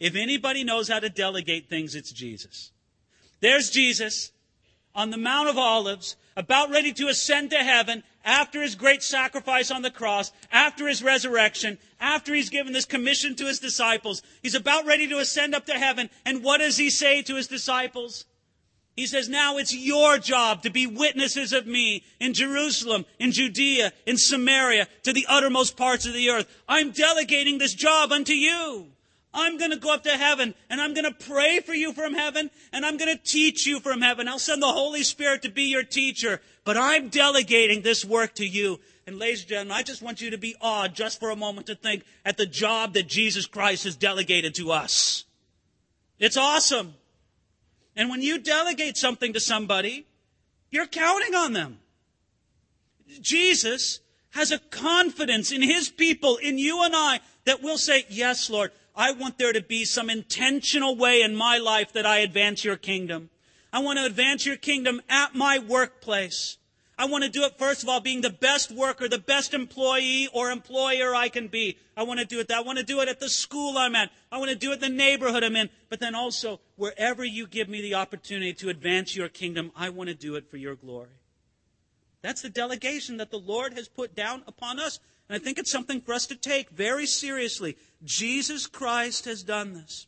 If 0.00 0.16
anybody 0.16 0.64
knows 0.64 0.88
how 0.88 0.98
to 0.98 1.08
delegate 1.08 1.68
things, 1.68 1.94
it's 1.94 2.12
Jesus. 2.12 2.72
There's 3.40 3.70
Jesus 3.70 4.32
on 4.94 5.10
the 5.10 5.18
Mount 5.18 5.48
of 5.48 5.58
Olives, 5.58 6.16
about 6.36 6.70
ready 6.70 6.92
to 6.92 7.08
ascend 7.08 7.50
to 7.50 7.56
heaven 7.56 8.02
after 8.24 8.62
his 8.62 8.74
great 8.74 9.02
sacrifice 9.02 9.70
on 9.70 9.82
the 9.82 9.90
cross, 9.90 10.32
after 10.50 10.88
his 10.88 11.02
resurrection, 11.02 11.78
after 12.00 12.34
he's 12.34 12.50
given 12.50 12.72
this 12.72 12.84
commission 12.84 13.36
to 13.36 13.46
his 13.46 13.58
disciples. 13.58 14.22
He's 14.42 14.54
about 14.54 14.86
ready 14.86 15.06
to 15.08 15.18
ascend 15.18 15.54
up 15.54 15.66
to 15.66 15.74
heaven. 15.74 16.10
And 16.24 16.42
what 16.42 16.58
does 16.58 16.76
he 16.76 16.90
say 16.90 17.22
to 17.22 17.36
his 17.36 17.48
disciples? 17.48 18.24
He 18.96 19.06
says, 19.06 19.28
now 19.28 19.56
it's 19.56 19.74
your 19.74 20.18
job 20.18 20.62
to 20.62 20.70
be 20.70 20.86
witnesses 20.86 21.52
of 21.52 21.66
me 21.66 22.04
in 22.20 22.32
Jerusalem, 22.32 23.04
in 23.18 23.32
Judea, 23.32 23.92
in 24.06 24.16
Samaria, 24.16 24.86
to 25.02 25.12
the 25.12 25.26
uttermost 25.28 25.76
parts 25.76 26.06
of 26.06 26.14
the 26.14 26.30
earth. 26.30 26.46
I'm 26.68 26.92
delegating 26.92 27.58
this 27.58 27.74
job 27.74 28.12
unto 28.12 28.32
you. 28.32 28.86
I'm 29.34 29.58
going 29.58 29.72
to 29.72 29.76
go 29.76 29.92
up 29.92 30.04
to 30.04 30.10
heaven 30.10 30.54
and 30.70 30.80
I'm 30.80 30.94
going 30.94 31.12
to 31.12 31.26
pray 31.26 31.58
for 31.58 31.74
you 31.74 31.92
from 31.92 32.14
heaven 32.14 32.50
and 32.72 32.86
I'm 32.86 32.96
going 32.96 33.14
to 33.14 33.22
teach 33.22 33.66
you 33.66 33.80
from 33.80 34.00
heaven. 34.00 34.28
I'll 34.28 34.38
send 34.38 34.62
the 34.62 34.68
Holy 34.68 35.02
Spirit 35.02 35.42
to 35.42 35.50
be 35.50 35.64
your 35.64 35.82
teacher, 35.82 36.40
but 36.64 36.76
I'm 36.76 37.08
delegating 37.08 37.82
this 37.82 38.04
work 38.04 38.34
to 38.36 38.46
you. 38.46 38.80
And 39.06 39.18
ladies 39.18 39.40
and 39.40 39.48
gentlemen, 39.50 39.76
I 39.76 39.82
just 39.82 40.02
want 40.02 40.20
you 40.20 40.30
to 40.30 40.38
be 40.38 40.56
awed 40.60 40.94
just 40.94 41.20
for 41.20 41.30
a 41.30 41.36
moment 41.36 41.66
to 41.66 41.74
think 41.74 42.04
at 42.24 42.36
the 42.36 42.46
job 42.46 42.94
that 42.94 43.06
Jesus 43.06 43.46
Christ 43.46 43.84
has 43.84 43.96
delegated 43.96 44.54
to 44.56 44.72
us. 44.72 45.24
It's 46.18 46.36
awesome. 46.36 46.94
And 47.96 48.08
when 48.08 48.22
you 48.22 48.38
delegate 48.38 48.96
something 48.96 49.34
to 49.34 49.40
somebody, 49.40 50.06
you're 50.70 50.86
counting 50.86 51.34
on 51.34 51.52
them. 51.52 51.78
Jesus 53.20 54.00
has 54.30 54.50
a 54.50 54.58
confidence 54.58 55.52
in 55.52 55.62
his 55.62 55.88
people, 55.88 56.36
in 56.38 56.58
you 56.58 56.82
and 56.82 56.94
I, 56.96 57.20
that 57.44 57.62
will 57.62 57.78
say, 57.78 58.04
yes, 58.08 58.50
Lord, 58.50 58.72
I 58.96 59.12
want 59.12 59.38
there 59.38 59.52
to 59.52 59.60
be 59.60 59.84
some 59.84 60.10
intentional 60.10 60.96
way 60.96 61.20
in 61.20 61.36
my 61.36 61.58
life 61.58 61.92
that 61.92 62.06
I 62.06 62.18
advance 62.18 62.64
your 62.64 62.76
kingdom. 62.76 63.30
I 63.74 63.80
want 63.80 63.98
to 63.98 64.04
advance 64.04 64.46
your 64.46 64.56
kingdom 64.56 65.02
at 65.08 65.34
my 65.34 65.58
workplace. 65.58 66.58
I 66.96 67.06
want 67.06 67.24
to 67.24 67.28
do 67.28 67.42
it, 67.42 67.58
first 67.58 67.82
of 67.82 67.88
all, 67.88 67.98
being 67.98 68.20
the 68.20 68.30
best 68.30 68.70
worker, 68.70 69.08
the 69.08 69.18
best 69.18 69.52
employee 69.52 70.28
or 70.32 70.52
employer 70.52 71.12
I 71.12 71.28
can 71.28 71.48
be. 71.48 71.76
I 71.96 72.04
want 72.04 72.20
to 72.20 72.24
do 72.24 72.38
it 72.38 72.46
that. 72.46 72.58
I 72.58 72.60
want 72.60 72.78
to 72.78 72.84
do 72.84 73.00
it 73.00 73.08
at 73.08 73.18
the 73.18 73.28
school 73.28 73.76
I'm 73.76 73.96
at. 73.96 74.12
I 74.30 74.38
want 74.38 74.50
to 74.50 74.56
do 74.56 74.70
it 74.70 74.74
in 74.74 74.80
the 74.92 74.96
neighborhood 74.96 75.42
I'm 75.42 75.56
in. 75.56 75.70
But 75.88 75.98
then 75.98 76.14
also, 76.14 76.60
wherever 76.76 77.24
you 77.24 77.48
give 77.48 77.68
me 77.68 77.82
the 77.82 77.94
opportunity 77.94 78.52
to 78.52 78.68
advance 78.68 79.16
your 79.16 79.28
kingdom, 79.28 79.72
I 79.74 79.88
want 79.88 80.08
to 80.08 80.14
do 80.14 80.36
it 80.36 80.48
for 80.48 80.56
your 80.56 80.76
glory. 80.76 81.18
That's 82.22 82.42
the 82.42 82.50
delegation 82.50 83.16
that 83.16 83.32
the 83.32 83.40
Lord 83.40 83.74
has 83.74 83.88
put 83.88 84.14
down 84.14 84.44
upon 84.46 84.78
us. 84.78 85.00
And 85.28 85.34
I 85.34 85.44
think 85.44 85.58
it's 85.58 85.72
something 85.72 86.00
for 86.00 86.14
us 86.14 86.26
to 86.26 86.36
take 86.36 86.70
very 86.70 87.06
seriously. 87.06 87.76
Jesus 88.04 88.68
Christ 88.68 89.24
has 89.24 89.42
done 89.42 89.72
this. 89.72 90.06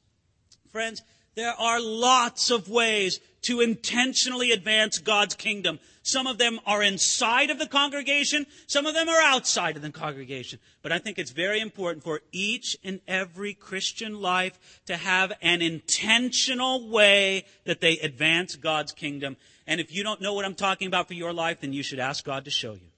Friends, 0.70 1.02
there 1.37 1.55
are 1.55 1.81
lots 1.81 2.51
of 2.51 2.68
ways 2.68 3.20
to 3.42 3.61
intentionally 3.61 4.51
advance 4.51 4.99
God's 4.99 5.35
kingdom. 5.35 5.79
Some 6.03 6.27
of 6.27 6.38
them 6.38 6.59
are 6.66 6.83
inside 6.83 7.51
of 7.51 7.59
the 7.59 7.66
congregation, 7.66 8.46
some 8.66 8.87
of 8.87 8.94
them 8.94 9.09
are 9.09 9.20
outside 9.20 9.77
of 9.77 9.83
the 9.83 9.90
congregation. 9.90 10.59
But 10.83 10.92
I 10.92 10.99
think 10.99 11.18
it's 11.18 11.31
very 11.31 11.61
important 11.61 12.03
for 12.03 12.22
each 12.33 12.77
and 12.83 13.01
every 13.07 13.55
Christian 13.55 14.20
life 14.20 14.81
to 14.87 14.96
have 14.96 15.33
an 15.42 15.62
intentional 15.62 16.88
way 16.88 17.44
that 17.64 17.81
they 17.81 17.99
advance 17.99 18.57
God's 18.57 18.92
kingdom. 18.92 19.37
And 19.66 19.81
if 19.81 19.92
you 19.92 20.03
don't 20.03 20.20
know 20.20 20.33
what 20.33 20.44
I'm 20.44 20.55
talking 20.55 20.88
about 20.88 21.07
for 21.07 21.14
your 21.14 21.33
life, 21.33 21.61
then 21.61 21.72
you 21.72 21.83
should 21.83 22.01
ask 22.01 22.25
God 22.25 22.46
to 22.46 22.51
show 22.51 22.72
you. 22.72 22.90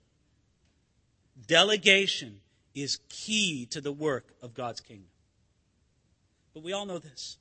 Delegation 1.47 2.41
is 2.75 2.99
key 3.09 3.67
to 3.67 3.81
the 3.81 3.93
work 3.93 4.35
of 4.43 4.55
God's 4.55 4.81
kingdom. 4.81 5.09
But 6.55 6.63
we 6.63 6.73
all 6.73 6.87
know 6.87 6.99
this. 6.99 7.39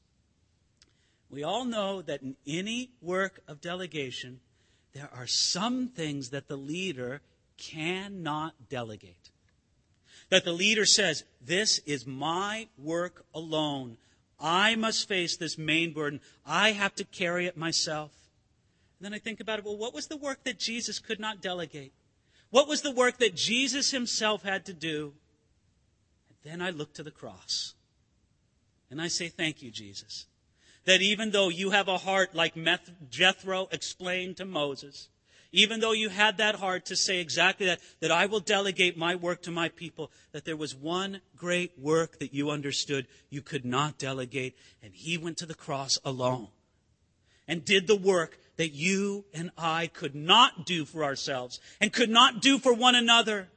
We 1.30 1.44
all 1.44 1.66
know 1.66 2.02
that 2.02 2.22
in 2.22 2.36
any 2.46 2.92
work 3.02 3.42
of 3.48 3.62
delegation, 3.62 4.40
there 4.94 5.10
are 5.14 5.28
some 5.28 5.88
things 5.88 6.30
that 6.30 6.48
the 6.48 6.56
leader 6.56 7.22
cannot 7.58 8.70
delegate. 8.70 9.32
That 10.30 10.46
the 10.46 10.54
leader 10.54 10.86
says, 10.86 11.24
This 11.42 11.80
is 11.80 12.08
my 12.08 12.68
work 12.78 13.26
alone. 13.34 13.98
I 14.40 14.76
must 14.76 15.08
face 15.08 15.36
this 15.36 15.58
main 15.58 15.94
burden. 15.94 16.22
I 16.46 16.72
have 16.72 16.96
to 16.96 17.04
carry 17.04 17.48
it 17.48 17.58
myself. 17.58 18.12
And 19.00 19.06
then 19.06 19.14
I 19.14 19.20
think 19.20 19.40
about 19.40 19.60
it 19.60 19.66
well, 19.66 19.78
what 19.78 19.94
was 19.94 20.08
the 20.08 20.18
work 20.18 20.44
that 20.44 20.60
Jesus 20.60 21.00
could 21.00 21.20
not 21.20 21.42
delegate? 21.42 21.94
What 22.50 22.68
was 22.68 22.82
the 22.82 22.92
work 22.92 23.18
that 23.18 23.36
Jesus 23.36 23.92
himself 23.92 24.44
had 24.44 24.66
to 24.66 24.74
do? 24.74 25.14
And 26.30 26.52
then 26.52 26.62
I 26.62 26.70
look 26.70 26.94
to 26.94 27.04
the 27.04 27.12
cross. 27.12 27.74
And 28.90 29.02
I 29.02 29.08
say, 29.08 29.28
Thank 29.28 29.62
you, 29.62 29.72
Jesus. 29.72 30.28
That 30.88 31.02
even 31.02 31.32
though 31.32 31.50
you 31.50 31.72
have 31.72 31.90
a 31.90 31.98
heart 31.98 32.34
like 32.34 32.56
Jethro 33.10 33.68
explained 33.74 34.38
to 34.38 34.46
Moses, 34.46 35.10
even 35.52 35.82
though 35.82 35.92
you 35.92 36.08
had 36.08 36.38
that 36.38 36.56
heart 36.56 36.86
to 36.86 36.96
say 36.96 37.20
exactly 37.20 37.66
that, 37.66 37.82
that 38.00 38.10
I 38.10 38.26
will 38.26 38.40
delegate 38.40 38.98
my 38.98 39.14
work 39.16 39.42
to 39.42 39.52
my 39.52 39.68
people, 39.68 40.12
that 40.32 40.46
there 40.46 40.56
was 40.56 40.74
one 40.74 41.20
great 41.36 41.78
work 41.78 42.20
that 42.20 42.34
you 42.34 42.52
understood 42.52 43.06
you 43.30 43.42
could 43.42 43.66
not 43.66 43.98
delegate, 43.98 44.56
and 44.82 44.94
he 44.94 45.18
went 45.18 45.38
to 45.40 45.46
the 45.46 45.54
cross 45.54 46.00
alone 46.06 46.48
and 47.50 47.66
did 47.66 47.88
the 47.88 47.98
work 47.98 48.40
that 48.56 48.70
you 48.70 49.26
and 49.34 49.52
I 49.58 49.88
could 49.88 50.16
not 50.16 50.66
do 50.66 50.86
for 50.86 51.04
ourselves 51.04 51.60
and 51.82 51.92
could 51.92 52.10
not 52.10 52.42
do 52.42 52.60
for 52.60 52.74
one 52.74 52.96
another. 52.96 53.50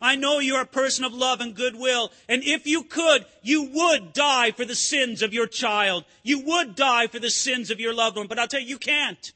I 0.00 0.14
know 0.14 0.40
you're 0.40 0.60
a 0.60 0.66
person 0.66 1.04
of 1.04 1.14
love 1.14 1.40
and 1.40 1.54
goodwill, 1.54 2.12
and 2.28 2.42
if 2.44 2.66
you 2.66 2.82
could, 2.82 3.24
you 3.42 3.70
would 3.72 4.12
die 4.12 4.50
for 4.50 4.66
the 4.66 4.74
sins 4.74 5.22
of 5.22 5.32
your 5.32 5.46
child. 5.46 6.04
You 6.22 6.40
would 6.40 6.74
die 6.74 7.06
for 7.06 7.18
the 7.18 7.30
sins 7.30 7.70
of 7.70 7.80
your 7.80 7.94
loved 7.94 8.18
one, 8.18 8.26
but 8.26 8.38
I'll 8.38 8.46
tell 8.46 8.60
you, 8.60 8.66
you 8.66 8.78
can't. 8.78 9.32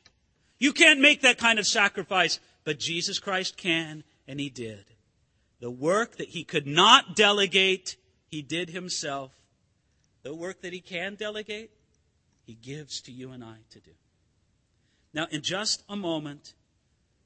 You 0.59 0.73
can't 0.73 1.01
make 1.01 1.23
that 1.23 1.38
kind 1.38 1.59
of 1.59 1.66
sacrifice, 1.66 2.40
but 2.65 2.79
Jesus 2.79 3.19
Christ 3.19 3.56
can, 3.56 4.04
and 4.29 4.38
He 4.38 4.50
did. 4.50 4.85
The 5.61 5.71
work 5.71 6.17
that 6.17 6.29
He 6.29 6.44
could 6.44 6.67
not 6.67 7.17
delegate, 7.17 7.96
He 8.27 8.42
did 8.42 8.69
Himself. 8.69 9.33
The 10.23 10.35
work 10.35 10.61
that 10.61 10.75
He 10.75 10.81
can 10.81 11.15
delegate, 11.15 11.71
He 12.44 12.52
gives 12.52 13.00
to 13.02 13.13
you 13.13 13.31
and 13.31 13.42
I 13.42 13.56
to 13.71 13.81
do. 13.81 13.92
Now, 15.15 15.27
in 15.31 15.40
just 15.40 15.83
a 15.88 15.96
moment, 15.96 16.52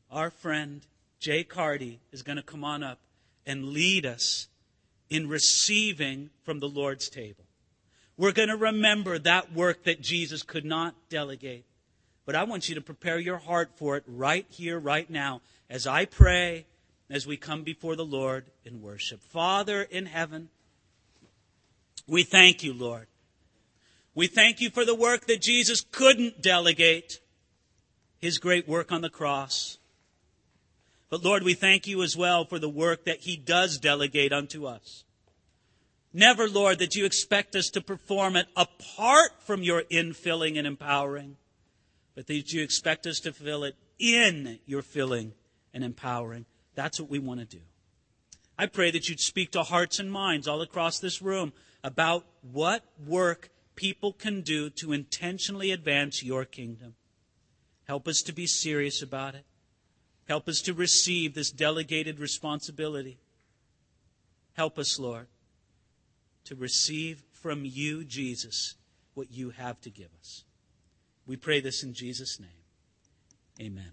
our 0.09 0.31
friend 0.31 0.87
Jay 1.19 1.43
Cardy 1.43 1.99
is 2.13 2.23
going 2.23 2.37
to 2.37 2.43
come 2.43 2.63
on 2.63 2.85
up 2.85 3.01
and 3.47 3.67
lead 3.67 4.07
us 4.07 4.49
in 5.11 5.29
receiving 5.29 6.31
from 6.45 6.61
the 6.61 6.69
Lord's 6.69 7.09
table. 7.09 7.45
We're 8.17 8.33
going 8.33 8.49
to 8.49 8.57
remember 8.57 9.19
that 9.19 9.53
work 9.53 9.85
that 9.85 10.01
Jesus 10.01 10.43
could 10.43 10.65
not 10.65 10.95
delegate. 11.09 11.65
But 12.27 12.37
I 12.37 12.45
want 12.45 12.69
you 12.69 12.75
to 12.77 12.81
prepare 12.81 13.19
your 13.19 13.39
heart 13.39 13.73
for 13.77 13.97
it 13.97 14.05
right 14.07 14.47
here, 14.49 14.79
right 14.79 15.09
now, 15.11 15.43
as 15.69 15.87
I 15.87 16.07
pray, 16.07 16.67
as 17.11 17.27
we 17.27 17.37
come 17.37 17.63
before 17.65 17.97
the 17.97 18.05
Lord 18.05 18.51
in 18.65 18.81
worship. 18.81 19.21
Father 19.23 19.83
in 19.83 20.07
heaven, 20.07 20.49
we 22.07 22.23
thank 22.23 22.63
you, 22.63 22.73
Lord. 22.73 23.09
We 24.15 24.27
thank 24.27 24.61
you 24.61 24.71
for 24.71 24.85
the 24.85 24.95
work 24.95 25.27
that 25.27 25.43
Jesus 25.43 25.83
couldn't 25.83 26.41
delegate. 26.41 27.21
his 28.25 28.39
great 28.39 28.67
work 28.67 28.91
on 28.91 29.03
the 29.03 29.11
cross. 29.11 29.77
But 31.15 31.23
Lord, 31.23 31.45
we 31.45 31.55
thank 31.55 31.87
you 31.87 32.03
as 32.03 32.17
well 32.17 32.45
for 32.45 32.59
the 32.59 32.69
work 32.69 33.05
that 33.05 33.21
he 33.21 33.37
does 33.37 33.79
delegate 33.79 34.33
unto 34.33 34.67
us. 34.67 35.05
Never, 36.13 36.49
Lord, 36.49 36.81
that 36.81 36.97
you 36.97 37.05
expect 37.05 37.55
us 37.55 37.69
to 37.69 37.81
perform 37.81 38.35
it 38.35 38.49
apart 38.57 39.31
from 39.39 39.63
your 39.63 39.83
infilling 39.83 40.59
and 40.59 40.67
empowering, 40.67 41.37
but 42.17 42.27
that 42.27 42.53
you 42.53 42.65
expect 42.65 43.07
us 43.07 43.21
to 43.21 43.33
fill 43.33 43.63
it 43.63 43.77
in 43.97 44.59
your 44.67 44.83
filling 44.83 45.35
and 45.73 45.85
empowering. 45.85 46.47
That's 46.75 46.99
what 46.99 47.11
we 47.11 47.21
want 47.21 47.39
to 47.39 47.47
do. 47.47 47.63
I 48.59 48.67
pray 48.67 48.91
that 48.91 49.09
you'd 49.09 49.21
speak 49.21 49.53
to 49.53 49.63
hearts 49.63 50.01
and 50.01 50.11
minds 50.11 50.49
all 50.49 50.63
across 50.63 50.99
this 50.99 51.23
room 51.23 51.53
about 51.85 52.25
what 52.43 52.83
work 53.07 53.51
people 53.77 54.13
can 54.13 54.41
do 54.41 54.69
to 54.81 54.93
intentionally 54.93 55.71
advance 55.71 56.25
your 56.25 56.45
kingdom. 56.45 56.97
Help 57.85 58.09
us 58.09 58.21
to 58.23 58.33
be 58.33 58.49
serious 58.49 59.01
about 59.01 59.37
it. 59.37 59.45
Help 60.29 60.49
us 60.49 60.61
to 60.63 60.73
receive 60.73 61.35
this 61.35 61.51
delegated 61.51 62.19
responsibility. 62.19 63.19
Help 64.55 64.79
us, 64.79 64.99
Lord, 64.99 65.27
to 66.45 66.55
receive 66.55 67.23
from 67.33 67.65
you, 67.65 68.05
Jesus, 68.05 68.75
what 69.15 69.31
you 69.31 69.51
have 69.51 69.81
to 69.83 69.91
give 69.91 70.09
us. 70.19 70.45
We 71.27 71.37
pray 71.37 71.61
this 71.61 71.83
in 71.83 71.93
Jesus' 71.93 72.41
name. 72.41 72.49
Amen. 73.61 73.93